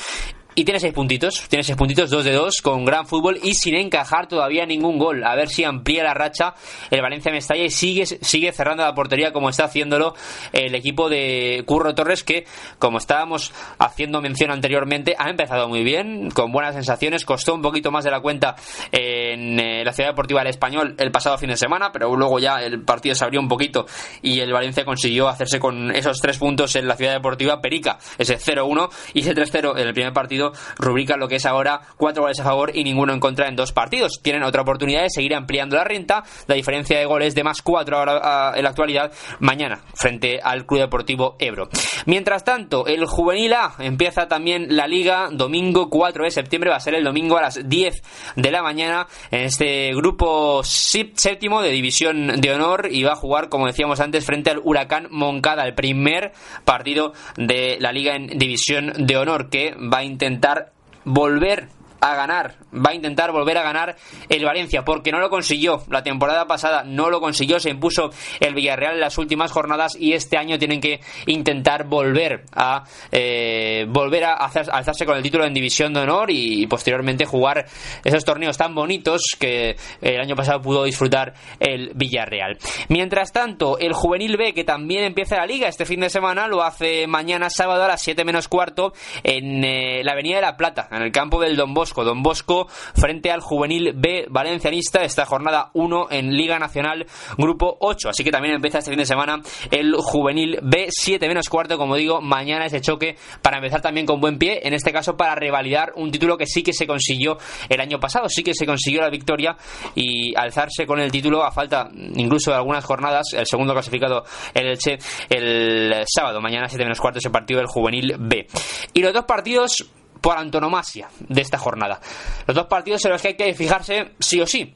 y 0.60 0.65
tiene 0.65 0.82
seis 0.82 0.91
puntitos, 0.91 1.48
tiene 1.48 1.63
seis 1.63 1.78
puntitos, 1.78 2.10
dos 2.10 2.26
de 2.26 2.34
dos, 2.34 2.58
con 2.62 2.84
gran 2.84 3.08
fútbol 3.08 3.39
y 3.41 3.54
sin 3.54 3.76
encajar 3.76 4.28
todavía 4.28 4.65
ningún 4.65 4.98
gol. 4.98 5.24
A 5.24 5.34
ver 5.34 5.48
si 5.48 5.63
amplía 5.63 6.04
la 6.04 6.13
racha 6.13 6.54
el 6.91 7.02
Valencia 7.02 7.32
Mestalla 7.32 7.63
y 7.63 7.69
sigue, 7.69 8.06
sigue 8.06 8.52
cerrando 8.52 8.84
la 8.84 8.93
portería 8.93 9.32
como 9.32 9.50
está 9.50 9.63
haciéndolo 9.63 10.15
el 10.52 10.76
equipo 10.76 11.08
de 11.08 11.63
Curro 11.65 11.95
Torres, 11.95 12.26
que, 12.26 12.45
como 12.78 12.98
estábamos 12.98 13.54
haciendo 13.78 14.22
mención 14.22 14.52
anteriormente, 14.52 15.15
ha 15.17 15.30
empezado 15.30 15.69
muy 15.69 15.86
bien, 15.86 16.30
con 16.30 16.52
buenas 16.52 16.76
sensaciones. 16.76 17.24
Costó 17.24 17.56
un 17.56 17.62
poquito 17.62 17.89
más 17.89 18.04
de 18.04 18.12
la 18.12 18.19
cuenta 18.19 18.58
en 18.91 19.62
eh, 19.62 19.86
la 19.86 19.93
Ciudad 19.93 20.10
Deportiva 20.10 20.41
del 20.41 20.50
Español 20.50 20.93
el 20.98 21.10
pasado 21.10 21.38
fin 21.38 21.52
de 21.52 21.56
semana, 21.56 21.93
pero 21.93 22.13
luego 22.17 22.38
ya 22.38 22.62
el 22.62 22.82
partido 22.82 23.15
se 23.15 23.24
abrió 23.24 23.39
un 23.39 23.48
poquito 23.48 23.86
y 24.22 24.41
el 24.41 24.52
Valencia 24.52 24.84
consiguió 24.84 25.30
hacerse 25.30 25.58
con 25.58 25.95
esos 25.95 26.19
tres 26.19 26.38
puntos 26.38 26.76
en 26.76 26.86
la 26.86 26.98
Ciudad 26.98 27.13
Deportiva 27.13 27.62
Perica, 27.62 27.98
ese 28.17 28.38
0-1 28.38 28.89
y 29.13 29.22
ese 29.22 29.34
3-0 29.34 29.80
en 29.80 29.88
el 29.88 29.93
primer 29.93 30.12
partido 30.12 30.49
rubrica 30.78 31.18
lo 31.18 31.28
que 31.28 31.36
es 31.36 31.46
ahora 31.46 31.82
cuatro 31.98 32.24
goles 32.24 32.40
a 32.40 32.44
favor 32.44 32.72
y 32.76 32.84
ninguno 32.84 33.14
en 33.14 33.20
contra 33.20 33.48
en 33.48 33.56
dos 33.56 33.72
partidos. 33.72 34.20
Tienen 34.22 34.44
otra 34.44 34.62
oportunidad 34.62 35.04
de 35.04 35.10
seguir 35.10 35.36
ampliando 35.36 35.76
la 35.76 35.84
renta, 35.84 36.24
la 36.48 36.56
diferencia 36.56 36.98
de 36.98 37.06
goles 37.06 37.36
de 37.36 37.44
más 37.44 37.62
cuatro 37.62 37.98
ahora 37.98 38.54
en 38.56 38.64
la 38.64 38.70
actualidad 38.70 39.12
mañana 39.40 39.82
frente 39.94 40.40
al 40.42 40.66
Club 40.66 40.82
Deportivo 40.82 41.36
Ebro. 41.40 41.70
Mientras 42.06 42.44
tanto, 42.44 42.88
el 42.88 43.06
Juvenil 43.06 43.54
A 43.54 43.74
empieza 43.80 44.28
también 44.28 44.76
la 44.76 44.88
liga 44.88 45.30
domingo 45.32 45.90
4 45.90 46.24
de 46.24 46.32
septiembre, 46.32 46.70
va 46.70 46.78
a 46.78 46.82
ser 46.82 46.96
el 46.96 47.04
domingo 47.04 47.38
a 47.38 47.42
las 47.42 47.68
10 47.68 48.02
de 48.36 48.52
la 48.52 48.62
mañana 48.62 49.08
en 49.32 49.42
este 49.42 49.94
grupo 49.94 50.64
séptimo 50.64 51.62
de 51.62 51.70
división 51.70 52.40
de 52.40 52.54
honor 52.54 52.88
y 52.92 53.04
va 53.04 53.14
a 53.14 53.16
jugar, 53.16 53.50
como 53.50 53.68
decíamos 53.68 54.00
antes, 54.00 54.26
frente 54.26 54.50
al 54.50 54.62
Huracán 54.64 55.08
Moncada, 55.12 55.66
el 55.66 55.74
primer 55.74 56.32
partido 56.66 57.14
de 57.38 57.78
la 57.80 57.92
liga 57.92 58.16
en 58.16 58.28
división 58.28 58.94
de 58.98 59.18
honor 59.18 59.50
que 59.50 59.76
va 59.76 60.00
a 60.00 60.04
intentar 60.04 60.29
intentar 60.30 60.72
volver 61.06 61.68
a 62.02 62.16
ganar, 62.16 62.56
va 62.74 62.92
a 62.92 62.96
intentar 62.96 63.32
volver 63.32 63.58
a 63.58 63.64
ganar 63.64 63.96
el 64.30 64.46
Valencia, 64.46 64.84
porque 64.84 65.12
no 65.12 65.20
lo 65.20 65.30
consiguió 65.30 65.84
la 65.90 66.04
temporada 66.04 66.48
pasada, 66.48 66.84
no 66.84 67.10
lo 67.10 67.20
consiguió, 67.20 67.60
se 67.60 67.70
impuso 67.70 68.12
el 68.40 68.54
Villarreal 68.54 68.96
en 68.96 69.02
las 69.02 69.18
últimas 69.18 69.52
jornadas 69.52 69.96
y 70.00 70.14
este 70.14 70.38
año 70.38 70.58
tienen 70.58 70.82
que 70.82 71.00
intentar 71.26 71.86
volver 71.86 72.46
a 72.56 72.84
eh, 73.12 73.86
volver 73.90 74.26
a 74.26 74.34
alzarse 74.34 75.06
con 75.06 75.18
el 75.18 75.24
título 75.24 75.46
en 75.46 75.54
División 75.54 75.94
de 75.94 76.02
Honor 76.02 76.32
y, 76.32 76.68
posteriormente 76.68 77.26
jugar 77.26 77.66
esos 78.04 78.24
torneos 78.24 78.58
tan 78.58 78.76
bonitos 78.76 79.22
que 79.40 79.76
el 80.02 80.20
año 80.20 80.36
pasado 80.36 80.62
pudo 80.62 80.84
disfrutar 80.84 81.34
el 81.60 81.92
Villarreal. 81.96 82.58
Mientras 82.90 83.32
tanto, 83.32 83.78
el 83.80 83.94
Juvenil 83.94 84.38
B, 84.38 84.54
que 84.54 84.64
también 84.64 85.04
empieza 85.04 85.38
la 85.38 85.46
liga 85.46 85.68
este 85.68 85.86
fin 85.86 86.00
de 86.00 86.10
semana, 86.10 86.48
lo 86.48 86.64
hace 86.64 87.08
mañana 87.08 87.50
sábado 87.50 87.84
a 87.84 87.88
las 87.88 88.02
7 88.02 88.24
menos 88.24 88.48
cuarto 88.48 88.94
en 89.24 89.64
eh, 89.64 90.04
la 90.04 90.14
Avenida 90.14 90.36
de 90.38 90.42
la 90.44 90.58
Plata, 90.58 90.88
en 90.92 91.02
el 91.02 91.12
campo 91.12 91.42
del 91.42 91.56
Don 91.56 91.74
Bosco 91.74 91.88
Don 91.95 92.23
Bosco 92.23 92.67
frente 92.95 93.32
al 93.32 93.41
Juvenil 93.41 93.93
B 93.95 94.25
Valencianista, 94.30 95.02
esta 95.04 95.25
jornada 95.25 95.71
1 95.73 96.08
en 96.12 96.32
Liga 96.36 96.60
Nacional, 96.60 97.06
grupo 97.38 97.78
8. 97.80 98.10
Así 98.10 98.23
que 98.23 98.32
también 98.32 98.56
empieza 98.56 98.80
este 98.80 98.91
fin 98.91 98.99
de 98.99 99.06
semana 99.06 99.41
el 99.71 99.95
Juvenil 99.95 100.60
B, 100.62 100.88
7 100.89 101.28
menos 101.28 101.49
cuarto, 101.49 101.78
como 101.78 101.95
digo, 101.95 102.21
mañana 102.21 102.65
ese 102.65 102.82
choque 102.82 103.17
para 103.41 103.58
empezar 103.58 103.82
también 103.82 104.06
con 104.06 104.21
buen 104.21 104.38
pie, 104.38 104.62
en 104.63 104.73
este 104.73 104.91
caso 104.91 105.17
para 105.17 105.36
revalidar 105.36 105.93
un 105.95 106.12
título 106.12 106.38
que 106.38 106.45
sí 106.45 106.63
que 106.63 106.73
se 106.73 106.88
consiguió 106.88 107.38
el 107.67 107.82
año 107.82 107.99
pasado, 107.99 108.30
sí 108.30 108.43
que 108.43 108.54
se 108.54 108.65
consiguió 108.65 109.02
la 109.02 109.10
victoria 109.10 109.58
y 109.95 110.36
alzarse 110.36 110.86
con 110.86 110.99
el 110.99 111.12
título 111.12 111.43
a 111.43 111.52
falta 111.52 111.89
incluso 112.15 112.52
de 112.52 112.58
algunas 112.58 112.86
jornadas, 112.86 113.34
el 113.34 113.45
segundo 113.45 113.73
clasificado 113.73 114.23
el 114.54 114.67
Elche 114.67 114.97
el 115.30 116.04
sábado, 116.06 116.41
mañana 116.41 116.67
7 116.67 116.84
menos 116.84 116.99
cuarto 116.99 117.19
ese 117.19 117.30
partido 117.30 117.60
del 117.60 117.67
Juvenil 117.67 118.15
B. 118.17 118.47
Y 118.93 119.02
los 119.02 119.13
dos 119.13 119.25
partidos 119.25 119.89
por 120.22 120.38
antonomasia 120.38 121.10
de 121.20 121.42
esta 121.42 121.58
jornada. 121.58 122.00
Los 122.48 122.56
dos 122.56 122.68
partidos 122.68 123.04
en 123.06 123.12
los 123.12 123.22
que 123.22 123.30
hay 123.30 123.36
que 123.36 123.54
fijarse 123.54 124.12
sí 124.20 124.42
o 124.42 124.48
sí 124.48 124.76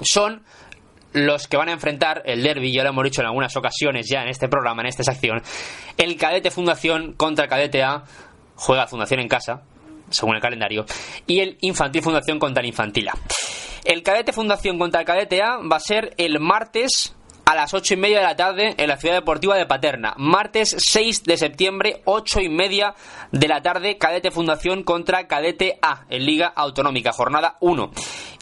son 0.00 0.42
los 1.12 1.48
que 1.48 1.56
van 1.56 1.68
a 1.68 1.72
enfrentar 1.72 2.22
el 2.26 2.42
derby, 2.42 2.72
ya 2.72 2.82
lo 2.82 2.90
hemos 2.90 3.04
dicho 3.04 3.22
en 3.22 3.28
algunas 3.28 3.56
ocasiones 3.56 4.06
ya 4.08 4.22
en 4.22 4.28
este 4.28 4.48
programa, 4.48 4.82
en 4.82 4.88
esta 4.88 5.02
sección, 5.02 5.42
el 5.96 6.16
cadete 6.16 6.50
Fundación 6.50 7.14
contra 7.14 7.44
el 7.44 7.50
cadete 7.50 7.82
A, 7.82 8.04
juega 8.56 8.86
Fundación 8.86 9.20
en 9.20 9.28
casa, 9.28 9.62
según 10.10 10.36
el 10.36 10.42
calendario, 10.42 10.84
y 11.26 11.40
el 11.40 11.56
infantil 11.62 12.02
Fundación 12.02 12.38
contra 12.38 12.60
el 12.60 12.68
infantil 12.68 13.08
A. 13.08 13.14
El 13.84 14.02
cadete 14.02 14.32
Fundación 14.32 14.78
contra 14.78 15.00
el 15.00 15.06
cadete 15.06 15.42
A 15.42 15.56
va 15.56 15.76
a 15.76 15.80
ser 15.80 16.14
el 16.18 16.40
martes 16.40 17.14
a 17.48 17.54
las 17.54 17.72
ocho 17.72 17.94
y 17.94 17.96
media 17.96 18.18
de 18.18 18.24
la 18.24 18.36
tarde 18.36 18.74
en 18.76 18.88
la 18.88 18.98
ciudad 18.98 19.14
deportiva 19.14 19.56
de 19.56 19.64
Paterna. 19.64 20.12
Martes 20.18 20.76
6 20.78 21.24
de 21.24 21.38
septiembre, 21.38 22.02
ocho 22.04 22.40
y 22.40 22.50
media 22.50 22.94
de 23.32 23.48
la 23.48 23.62
tarde, 23.62 23.96
Cadete 23.96 24.30
Fundación 24.30 24.82
contra 24.82 25.26
Cadete 25.26 25.78
A 25.80 26.04
en 26.10 26.26
Liga 26.26 26.52
Autonómica, 26.54 27.10
jornada 27.10 27.56
1. 27.60 27.90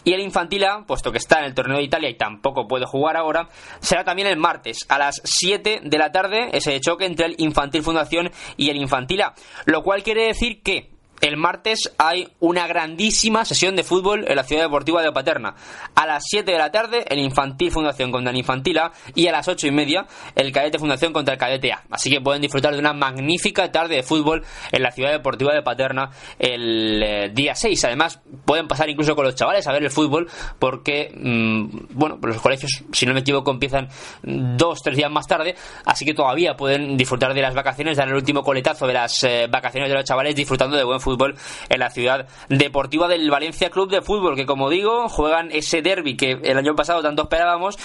Y 0.03 0.11
el 0.11 0.19
Infantil 0.19 0.65
A, 0.65 0.83
puesto 0.85 1.13
que 1.13 1.19
está 1.19 1.39
en 1.39 1.45
el 1.45 1.53
torneo 1.53 1.77
de 1.77 1.83
Italia 1.83 2.09
y 2.09 2.17
tampoco 2.17 2.67
puede 2.67 2.85
jugar 2.85 3.15
ahora, 3.15 3.47
será 3.79 4.03
también 4.03 4.27
el 4.27 4.35
martes 4.35 4.79
a 4.89 4.97
las 4.99 5.21
7 5.23 5.83
de 5.85 5.97
la 5.97 6.11
tarde 6.11 6.49
ese 6.51 6.77
choque 6.81 7.05
entre 7.05 7.27
el 7.27 7.35
Infantil 7.37 7.83
Fundación 7.83 8.29
y 8.57 8.71
el 8.71 8.75
Infantil 8.75 9.21
A. 9.21 9.35
Lo 9.63 9.83
cual 9.83 10.03
quiere 10.03 10.25
decir 10.25 10.61
que 10.61 10.96
el 11.21 11.37
martes 11.37 11.91
hay 11.97 12.27
una 12.39 12.67
grandísima 12.67 13.45
sesión 13.45 13.75
de 13.75 13.83
fútbol 13.83 14.25
en 14.27 14.35
la 14.35 14.43
ciudad 14.43 14.63
deportiva 14.63 15.01
de 15.01 15.11
Paterna. 15.11 15.55
A 15.95 16.05
las 16.05 16.23
7 16.27 16.51
de 16.51 16.57
la 16.57 16.71
tarde, 16.71 17.05
el 17.09 17.19
Infantil 17.19 17.71
Fundación 17.71 18.11
contra 18.11 18.31
el 18.31 18.37
Infantil 18.37 18.77
A 18.77 18.91
y 19.15 19.27
a 19.27 19.31
las 19.31 19.47
8 19.47 19.67
y 19.67 19.71
media, 19.71 20.05
el 20.35 20.51
Cadete 20.51 20.79
Fundación 20.79 21.13
contra 21.13 21.33
el 21.33 21.39
Cadete 21.39 21.73
A. 21.73 21.83
Así 21.89 22.09
que 22.09 22.21
pueden 22.21 22.41
disfrutar 22.41 22.73
de 22.73 22.79
una 22.79 22.93
magnífica 22.93 23.71
tarde 23.71 23.95
de 23.95 24.03
fútbol 24.03 24.43
en 24.71 24.83
la 24.83 24.91
ciudad 24.91 25.11
deportiva 25.11 25.53
de 25.53 25.61
Paterna 25.61 26.11
el 26.37 27.01
eh, 27.01 27.29
día 27.33 27.55
6. 27.55 27.85
Además, 27.85 28.19
pueden 28.45 28.67
pasar 28.67 28.89
incluso 28.89 29.15
con 29.15 29.25
los 29.25 29.35
chavales 29.35 29.65
a 29.67 29.71
ver 29.71 29.83
el 29.83 29.91
fútbol 29.91 30.29
porque, 30.59 31.11
mm, 31.15 31.87
bueno, 31.91 32.19
los 32.21 32.41
colegios, 32.41 32.83
si 32.91 33.05
no 33.05 33.13
me 33.13 33.21
equivoco, 33.21 33.51
empiezan 33.51 33.89
dos, 34.23 34.81
tres 34.83 34.95
días 34.95 35.11
más 35.11 35.25
tarde. 35.27 35.55
Así 35.85 36.05
que 36.05 36.13
todavía 36.13 36.55
pueden 36.55 36.95
disfrutar 36.97 37.33
de 37.33 37.41
las 37.41 37.55
vacaciones, 37.55 37.97
dar 37.97 38.07
el 38.07 38.15
último 38.15 38.43
coletazo 38.43 38.85
de 38.85 38.93
las 38.93 39.23
eh, 39.23 39.47
vacaciones 39.49 39.89
de 39.89 39.95
los 39.95 40.03
chavales 40.03 40.35
disfrutando 40.35 40.77
de 40.77 40.83
buen 40.83 40.99
fútbol 41.07 41.35
en 41.69 41.79
la 41.79 41.89
ciudad 41.89 42.27
deportiva 42.49 43.07
del 43.07 43.31
Valencia 43.31 43.69
Club 43.69 43.89
de 43.89 44.01
Fútbol, 44.01 44.35
que 44.35 44.45
como 44.45 44.69
digo, 44.69 45.07
juegan 45.07 45.51
ese 45.51 45.81
derby 45.81 46.17
que 46.17 46.31
el 46.43 46.57
año 46.57 46.75
pasado 46.75 47.01
tanto 47.01 47.23
esperábamos. 47.23 47.77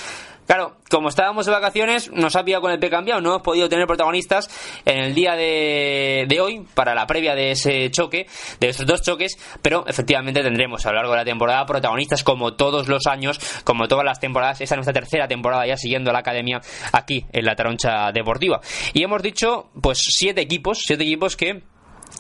Claro, 0.47 0.75
como 0.91 1.09
estábamos 1.09 1.47
de 1.47 1.53
vacaciones, 1.53 2.11
nos 2.11 2.35
ha 2.35 2.45
pillado 2.45 2.63
con 2.63 2.73
el 2.73 2.81
pie 2.81 2.91
cambiado, 2.91 3.21
no 3.21 3.31
hemos 3.31 3.43
podido 3.43 3.69
tener 3.69 3.87
protagonistas 3.87 4.51
en 4.85 4.99
el 4.99 5.15
día 5.15 5.37
de, 5.37 6.39
hoy 6.43 6.67
para 6.75 6.97
la 6.97 7.07
previa 7.07 7.37
de 7.37 7.53
ese 7.53 7.91
choque, 7.93 8.27
de 8.59 8.69
esos 8.69 8.85
dos 8.85 9.03
choques, 9.03 9.39
pero 9.63 9.87
efectivamente 9.87 10.43
tendremos 10.43 10.85
a 10.85 10.91
lo 10.91 10.97
largo 10.97 11.13
de 11.13 11.19
la 11.19 11.25
temporada 11.25 11.65
protagonistas 11.65 12.25
como 12.25 12.55
todos 12.55 12.89
los 12.89 13.07
años, 13.07 13.39
como 13.63 13.87
todas 13.87 14.05
las 14.05 14.19
temporadas. 14.19 14.61
Esta 14.61 14.75
es 14.75 14.79
nuestra 14.79 14.93
tercera 14.93 15.29
temporada 15.29 15.65
ya 15.65 15.77
siguiendo 15.77 16.13
la 16.13 16.19
academia 16.19 16.61
aquí 16.93 17.25
en 17.33 17.45
la 17.45 17.55
Taroncha 17.55 18.11
Deportiva. 18.13 18.61
Y 18.95 19.05
hemos 19.05 19.23
dicho, 19.23 19.71
pues, 19.81 20.03
siete 20.03 20.41
equipos, 20.41 20.83
siete 20.85 21.05
equipos 21.05 21.37
que 21.37 21.63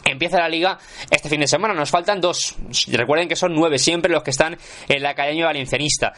Empieza 0.05 0.38
la 0.38 0.48
liga 0.48 0.78
este 1.11 1.28
fin 1.28 1.40
de 1.40 1.46
semana. 1.46 1.74
Nos 1.74 1.90
faltan 1.90 2.20
dos. 2.20 2.57
Recuerden 2.88 3.28
que 3.28 3.37
son 3.37 3.55
nueve 3.55 3.78
siempre 3.78 4.12
los 4.12 4.22
que 4.22 4.31
están 4.31 4.57
en 4.88 5.02
la 5.02 5.11
Academia 5.11 5.46
Valencianista. 5.46 6.12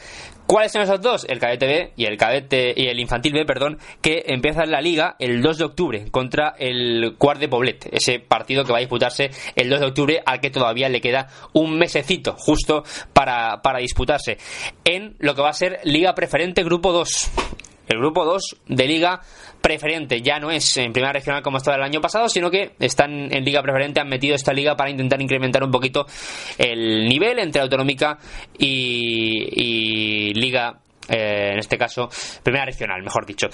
¿Cuáles 0.46 0.72
son 0.72 0.82
esos 0.82 1.00
dos? 1.00 1.26
El 1.28 1.38
cadete 1.38 1.66
B 1.66 1.92
y 1.96 2.04
el 2.04 2.18
cadete 2.18 2.74
y 2.76 2.87
el 2.88 3.00
infantil 3.00 3.32
B, 3.32 3.46
perdón, 3.46 3.78
que 4.02 4.24
empiezan 4.26 4.70
la 4.70 4.80
liga 4.80 5.16
el 5.18 5.40
2 5.40 5.58
de 5.58 5.64
octubre 5.64 6.10
contra 6.10 6.54
el 6.58 7.14
Cuart 7.16 7.40
de 7.40 7.48
Poblet. 7.48 7.88
Ese 7.90 8.20
partido 8.20 8.64
que 8.64 8.72
va 8.72 8.78
a 8.78 8.80
disputarse 8.80 9.30
el 9.56 9.70
2 9.70 9.80
de 9.80 9.87
octubre 9.87 10.22
al 10.24 10.40
que 10.40 10.50
todavía 10.50 10.88
le 10.88 11.00
queda 11.00 11.28
un 11.54 11.78
mesecito 11.78 12.34
justo 12.37 12.84
para, 13.12 13.62
para 13.62 13.78
disputarse. 13.78 14.37
En 14.84 15.16
lo 15.18 15.34
que 15.34 15.42
va 15.42 15.48
a 15.48 15.54
ser 15.54 15.80
Liga 15.84 16.14
Preferente 16.14 16.62
Grupo 16.62 16.92
2. 16.92 17.30
El 17.88 17.99
grupo 17.99 18.25
2 18.25 18.57
de 18.68 18.87
Liga 18.87 19.20
preferente 19.61 20.20
ya 20.20 20.38
no 20.38 20.51
es 20.51 20.77
en 20.77 20.92
primera 20.92 21.12
regional 21.12 21.42
como 21.42 21.57
estaba 21.59 21.77
el 21.77 21.83
año 21.83 22.01
pasado, 22.01 22.29
sino 22.29 22.51
que 22.51 22.73
están 22.79 23.33
en 23.33 23.44
liga 23.44 23.62
preferente, 23.62 24.01
han 24.01 24.09
metido 24.09 24.35
esta 24.35 24.53
liga 24.53 24.77
para 24.77 24.90
intentar 24.90 25.20
incrementar 25.20 25.64
un 25.64 25.70
poquito 25.70 26.07
el 26.59 27.09
nivel 27.09 27.38
entre 27.38 27.62
autonómica 27.62 28.18
y, 28.59 30.33
liga, 30.35 30.79
eh, 31.09 31.51
en 31.53 31.59
este 31.59 31.79
caso, 31.79 32.09
primera 32.42 32.66
regional, 32.66 33.03
mejor 33.03 33.25
dicho. 33.25 33.49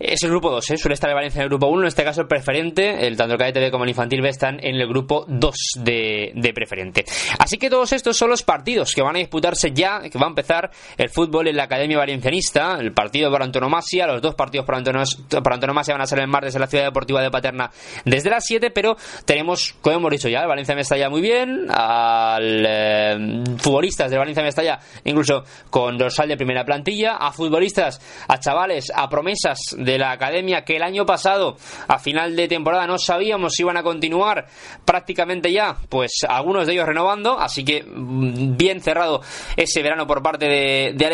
Es 0.00 0.22
el 0.22 0.30
grupo 0.30 0.50
2, 0.52 0.70
¿eh? 0.70 0.76
suele 0.76 0.94
estar 0.94 1.10
el 1.10 1.16
Valencia 1.16 1.40
en 1.40 1.42
el 1.44 1.48
grupo 1.48 1.66
1, 1.66 1.80
en 1.80 1.88
este 1.88 2.04
caso 2.04 2.20
el 2.20 2.28
preferente, 2.28 3.04
el 3.04 3.16
tanto 3.16 3.32
el 3.32 3.38
cadete 3.38 3.68
como 3.72 3.82
el 3.82 3.90
infantil 3.90 4.22
B 4.22 4.28
están 4.28 4.64
en 4.64 4.76
el 4.76 4.86
grupo 4.86 5.24
2 5.26 5.54
de, 5.80 6.30
de, 6.36 6.52
preferente. 6.52 7.04
Así 7.36 7.58
que 7.58 7.68
todos 7.68 7.92
estos 7.92 8.16
son 8.16 8.30
los 8.30 8.44
partidos 8.44 8.92
que 8.94 9.02
van 9.02 9.16
a 9.16 9.18
disputarse 9.18 9.72
ya, 9.72 10.00
que 10.08 10.16
va 10.16 10.26
a 10.26 10.28
empezar 10.28 10.70
el 10.96 11.08
fútbol 11.08 11.48
en 11.48 11.56
la 11.56 11.64
Academia 11.64 11.98
Valencianista, 11.98 12.76
el 12.78 12.92
partido 12.92 13.28
por 13.28 13.42
antonomasia, 13.42 14.06
los 14.06 14.22
dos 14.22 14.36
partidos 14.36 14.64
por, 14.64 14.76
antonomasia 14.76 15.94
van 15.94 16.02
a 16.02 16.06
ser 16.06 16.20
el 16.20 16.28
martes 16.28 16.54
en 16.54 16.60
la 16.60 16.68
Ciudad 16.68 16.84
Deportiva 16.84 17.20
de 17.20 17.32
Paterna 17.32 17.68
desde 18.04 18.30
las 18.30 18.44
7, 18.46 18.70
pero 18.70 18.96
tenemos, 19.24 19.74
como 19.80 19.96
hemos 19.96 20.12
dicho 20.12 20.28
ya, 20.28 20.42
el 20.42 20.48
Valencia 20.48 20.76
Mestalla 20.76 21.10
muy 21.10 21.22
bien, 21.22 21.66
al 21.70 22.64
eh, 22.64 23.44
futbolistas 23.58 24.12
de 24.12 24.16
Valencia 24.16 24.44
Mestalla, 24.44 24.78
incluso 25.02 25.42
con 25.70 25.98
dorsal 25.98 26.28
de 26.28 26.36
primera 26.36 26.64
plantilla, 26.64 27.16
a 27.16 27.32
futbolistas, 27.32 28.00
a 28.28 28.38
chavales, 28.38 28.92
a 28.94 29.08
promesas 29.08 29.74
de 29.76 29.87
la 29.96 30.10
academia 30.10 30.64
que 30.64 30.76
el 30.76 30.82
año 30.82 31.06
pasado, 31.06 31.56
a 31.86 31.98
final 31.98 32.36
de 32.36 32.48
temporada, 32.48 32.86
no 32.86 32.98
sabíamos 32.98 33.54
si 33.54 33.62
iban 33.62 33.76
a 33.76 33.82
continuar 33.82 34.46
prácticamente 34.84 35.52
ya, 35.52 35.76
pues 35.88 36.26
algunos 36.28 36.66
de 36.66 36.72
ellos 36.72 36.86
renovando, 36.86 37.38
así 37.38 37.64
que 37.64 37.84
mm, 37.84 38.56
bien 38.56 38.80
cerrado 38.80 39.22
ese 39.56 39.82
verano 39.82 40.06
por 40.06 40.22
parte 40.22 40.46
de, 40.46 40.92
de 40.94 41.08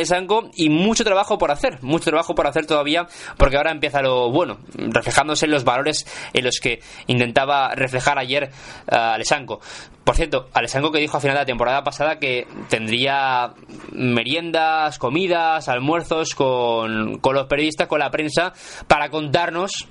y 0.55 0.69
mucho 0.69 1.05
trabajo 1.05 1.39
por 1.39 1.51
hacer, 1.51 1.83
mucho 1.83 2.11
trabajo 2.11 2.35
por 2.35 2.47
hacer 2.47 2.67
todavía, 2.67 3.07
porque 3.37 3.57
ahora 3.57 3.71
empieza 3.71 4.01
lo 4.03 4.31
bueno, 4.31 4.59
reflejándose 4.75 5.47
en 5.47 5.53
los 5.53 5.65
valores 5.65 6.07
en 6.33 6.45
los 6.45 6.59
que 6.61 6.81
intentaba 7.07 7.75
reflejar 7.75 8.19
ayer 8.19 8.51
uh. 8.91 9.59
Por 10.05 10.17
cierto, 10.17 10.49
Alessandro 10.53 10.93
que 10.93 10.99
dijo 10.99 11.17
a 11.17 11.21
final 11.21 11.35
de 11.37 11.41
la 11.41 11.47
temporada 11.47 11.83
pasada 11.83 12.19
que 12.19 12.47
tendría 12.69 13.55
meriendas, 13.93 14.99
comidas, 14.99 15.69
almuerzos 15.69 16.35
con, 16.35 17.19
con 17.21 17.35
los 17.35 17.47
periodistas, 17.47 17.89
con 17.89 18.01
la 18.01 18.11
prensa, 18.11 18.53
para 18.87 19.09
contarnos 19.09 19.89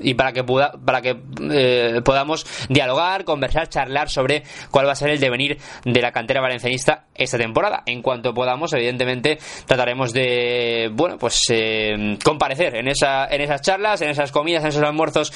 y 0.00 0.14
para 0.14 0.32
que, 0.32 0.44
pueda, 0.44 0.72
para 0.72 1.02
que 1.02 1.20
eh, 1.50 2.00
podamos 2.04 2.46
dialogar, 2.68 3.24
conversar, 3.24 3.68
charlar 3.68 4.08
sobre 4.08 4.44
cuál 4.70 4.86
va 4.86 4.92
a 4.92 4.96
ser 4.96 5.10
el 5.10 5.20
devenir 5.20 5.58
de 5.84 6.02
la 6.02 6.12
cantera 6.12 6.40
valencianista 6.40 7.06
esta 7.14 7.38
temporada. 7.38 7.82
En 7.86 8.02
cuanto 8.02 8.34
podamos, 8.34 8.72
evidentemente, 8.72 9.38
trataremos 9.66 10.12
de, 10.12 10.90
bueno, 10.92 11.18
pues 11.18 11.42
eh, 11.50 12.18
comparecer 12.24 12.76
en, 12.76 12.88
esa, 12.88 13.26
en 13.26 13.40
esas 13.40 13.60
charlas, 13.62 14.00
en 14.02 14.10
esas 14.10 14.32
comidas, 14.32 14.62
en 14.64 14.70
esos 14.70 14.82
almuerzos 14.82 15.32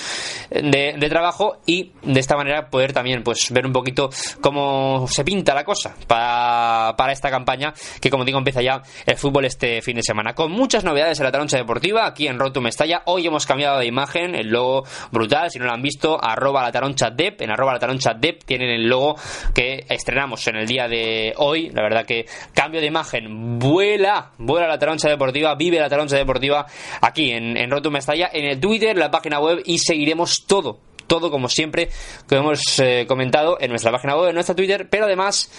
de, 0.51 0.95
de, 0.99 1.09
trabajo 1.09 1.59
y 1.67 1.93
de 2.03 2.21
esta 2.21 2.37
manera 2.37 2.69
poder 2.69 2.93
también 2.93 3.23
pues 3.23 3.51
ver 3.51 3.67
un 3.67 3.73
poquito 3.73 4.11
cómo 4.41 5.07
se 5.09 5.25
pinta 5.25 5.55
la 5.55 5.65
cosa 5.65 5.95
para, 6.07 6.95
para 6.97 7.13
esta 7.13 7.31
campaña 7.31 7.73
que, 8.01 8.11
como 8.11 8.25
digo, 8.25 8.39
empieza 8.39 8.63
ya 8.63 8.83
el 9.07 9.17
fútbol 9.17 9.45
este 9.45 9.81
fin 9.83 9.97
de 9.97 10.03
semana. 10.03 10.35
Con 10.35 10.53
muchas 10.53 10.85
novedades 10.85 11.19
en 11.19 11.25
la 11.25 11.33
taroncha 11.33 11.57
deportiva, 11.57 12.07
aquí 12.07 12.27
en 12.27 12.39
Rotum 12.39 12.65
Mestalla. 12.65 13.03
Hoy 13.07 13.27
hemos 13.27 13.47
cambiado 13.47 13.79
de 13.79 13.87
imagen 13.87 14.35
el 14.35 14.49
logo 14.49 14.85
brutal, 15.11 15.51
si 15.51 15.59
no 15.59 15.67
lo 15.67 15.73
han 15.73 15.83
visto, 15.83 16.23
arroba 16.23 16.63
la 16.63 16.73
taroncha 16.73 17.11
dep, 17.11 17.41
en 17.43 17.51
arroba 17.51 17.73
la 17.73 17.79
taroncha 17.79 18.15
dep 18.15 18.45
tienen 18.45 18.71
el 18.71 18.89
logo 18.89 19.17
que 19.55 19.85
estrenamos 19.89 20.47
en 20.49 20.57
el 20.57 20.67
día 20.67 20.89
de 20.89 21.35
hoy, 21.37 21.68
la 21.73 21.83
verdad 21.83 22.07
que 22.07 22.27
cambio 22.55 22.81
de 22.81 22.87
imagen, 22.87 23.59
vuela, 23.59 24.33
vuela 24.39 24.67
la 24.67 24.79
taroncha 24.79 25.09
deportiva, 25.09 25.55
vive 25.55 25.79
la 25.79 25.89
taroncha 25.89 26.17
deportiva 26.17 26.67
aquí 27.01 27.31
en, 27.31 27.57
en 27.57 27.71
Rotum 27.71 27.93
Mestalla, 27.93 28.31
en 28.33 28.45
el 28.45 28.61
Twitter, 28.61 28.97
la 28.97 29.11
página 29.11 29.41
web 29.41 29.63
y 29.65 29.79
seguiremos 29.79 30.45
todo, 30.47 30.81
todo 31.07 31.31
como 31.31 31.49
siempre, 31.49 31.89
que 32.29 32.37
hemos 32.37 32.79
eh, 32.81 33.05
comentado 33.07 33.59
en 33.61 33.71
nuestra 33.71 33.93
página 33.93 34.17
web, 34.17 34.29
en 34.29 34.35
nuestra 34.35 34.55
Twitter, 34.55 34.89
pero 34.91 35.07
además 35.07 35.51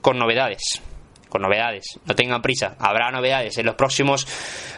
con 0.00 0.18
novedades 0.18 0.82
con 1.34 1.42
novedades. 1.42 1.98
No 2.04 2.14
tengan 2.14 2.40
prisa, 2.40 2.76
habrá 2.78 3.10
novedades 3.10 3.58
en 3.58 3.66
los 3.66 3.74
próximos 3.74 4.24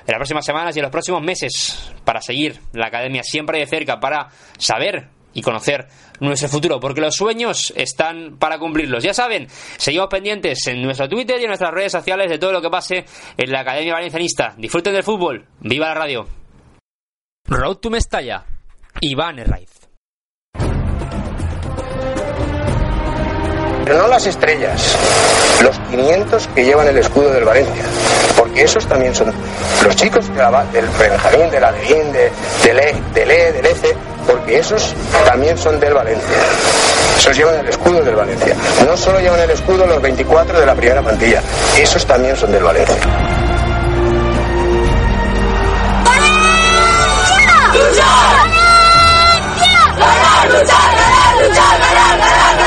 en 0.07 0.12
las 0.12 0.16
próximas 0.16 0.46
semanas 0.46 0.75
y 0.75 0.79
en 0.79 0.85
los 0.85 0.90
próximos 0.90 1.20
meses 1.20 1.92
para 2.03 2.22
seguir 2.22 2.59
la 2.72 2.87
academia 2.87 3.22
siempre 3.22 3.59
de 3.59 3.66
cerca 3.66 4.01
para 4.01 4.29
saber 4.57 5.11
y 5.37 5.42
conocer 5.42 5.87
nuestro 6.18 6.49
futuro, 6.49 6.81
porque 6.81 7.03
los 7.03 7.14
sueños 7.14 7.70
están 7.77 8.38
para 8.38 8.59
cumplirlos. 8.59 9.05
Ya 9.05 9.12
saben, 9.12 9.46
seguimos 9.77 10.09
pendientes 10.09 10.66
en 10.66 10.81
nuestro 10.83 11.11
Twitter 11.11 11.38
y 11.38 11.42
en 11.42 11.49
nuestras 11.49 11.72
redes 11.72 11.92
sociales 11.92 12.31
de 12.31 12.38
todo 12.38 12.53
lo 12.53 12.62
que 12.62 12.70
pase 12.70 13.05
en 13.37 13.53
la 13.53 13.61
Academia 13.61 13.92
Valencianista. 13.92 14.55
Disfruten 14.57 14.94
del 14.94 15.03
fútbol, 15.03 15.46
viva 15.61 15.88
la 15.88 15.94
radio. 15.94 16.27
Road 17.49 17.77
to 17.77 17.90
Mestalla, 17.90 18.46
Iván 19.03 19.38
Herraiz. 19.38 19.86
pero 23.87 23.99
no 24.01 24.09
las 24.09 24.27
estrellas, 24.27 24.96
los 25.62 25.79
500 25.90 26.49
que 26.57 26.64
llevan 26.64 26.88
el 26.88 26.99
escudo 26.99 27.31
del 27.31 27.44
Valencia, 27.44 27.85
porque 28.37 28.64
esos 28.64 28.85
también 28.88 29.14
son 29.14 29.33
los 29.85 29.94
chicos 29.94 30.27
de 30.29 30.35
la, 30.35 30.64
del 30.72 30.88
Benjamín, 30.88 31.49
del 31.53 31.62
Adelín, 31.62 32.12
de, 32.12 32.33
del 32.64 32.81
E, 32.81 32.94
del 33.14 33.31
E, 33.31 33.70
ECE, 33.70 33.96
porque 34.27 34.59
esos 34.59 34.92
también 35.25 35.57
son 35.57 35.79
del 35.79 35.94
Valencia. 35.94 36.37
Esos 37.16 37.37
llevan 37.37 37.61
el 37.61 37.68
escudo 37.68 38.03
del 38.03 38.16
Valencia. 38.16 38.57
No 38.85 38.96
solo 38.96 39.20
llevan 39.20 39.38
el 39.38 39.51
escudo 39.51 39.87
los 39.87 40.03
24 40.03 40.59
de 40.59 40.66
la 40.66 40.75
primera 40.75 41.01
plantilla, 41.01 41.40
esos 41.79 42.05
también 42.05 42.37
son 42.37 42.51
del 42.51 42.64
Valencia. 42.64 42.96
¡Valencia! 47.72 48.05
¡Valencia! 49.96 50.75
¡Valencia! 51.38 52.65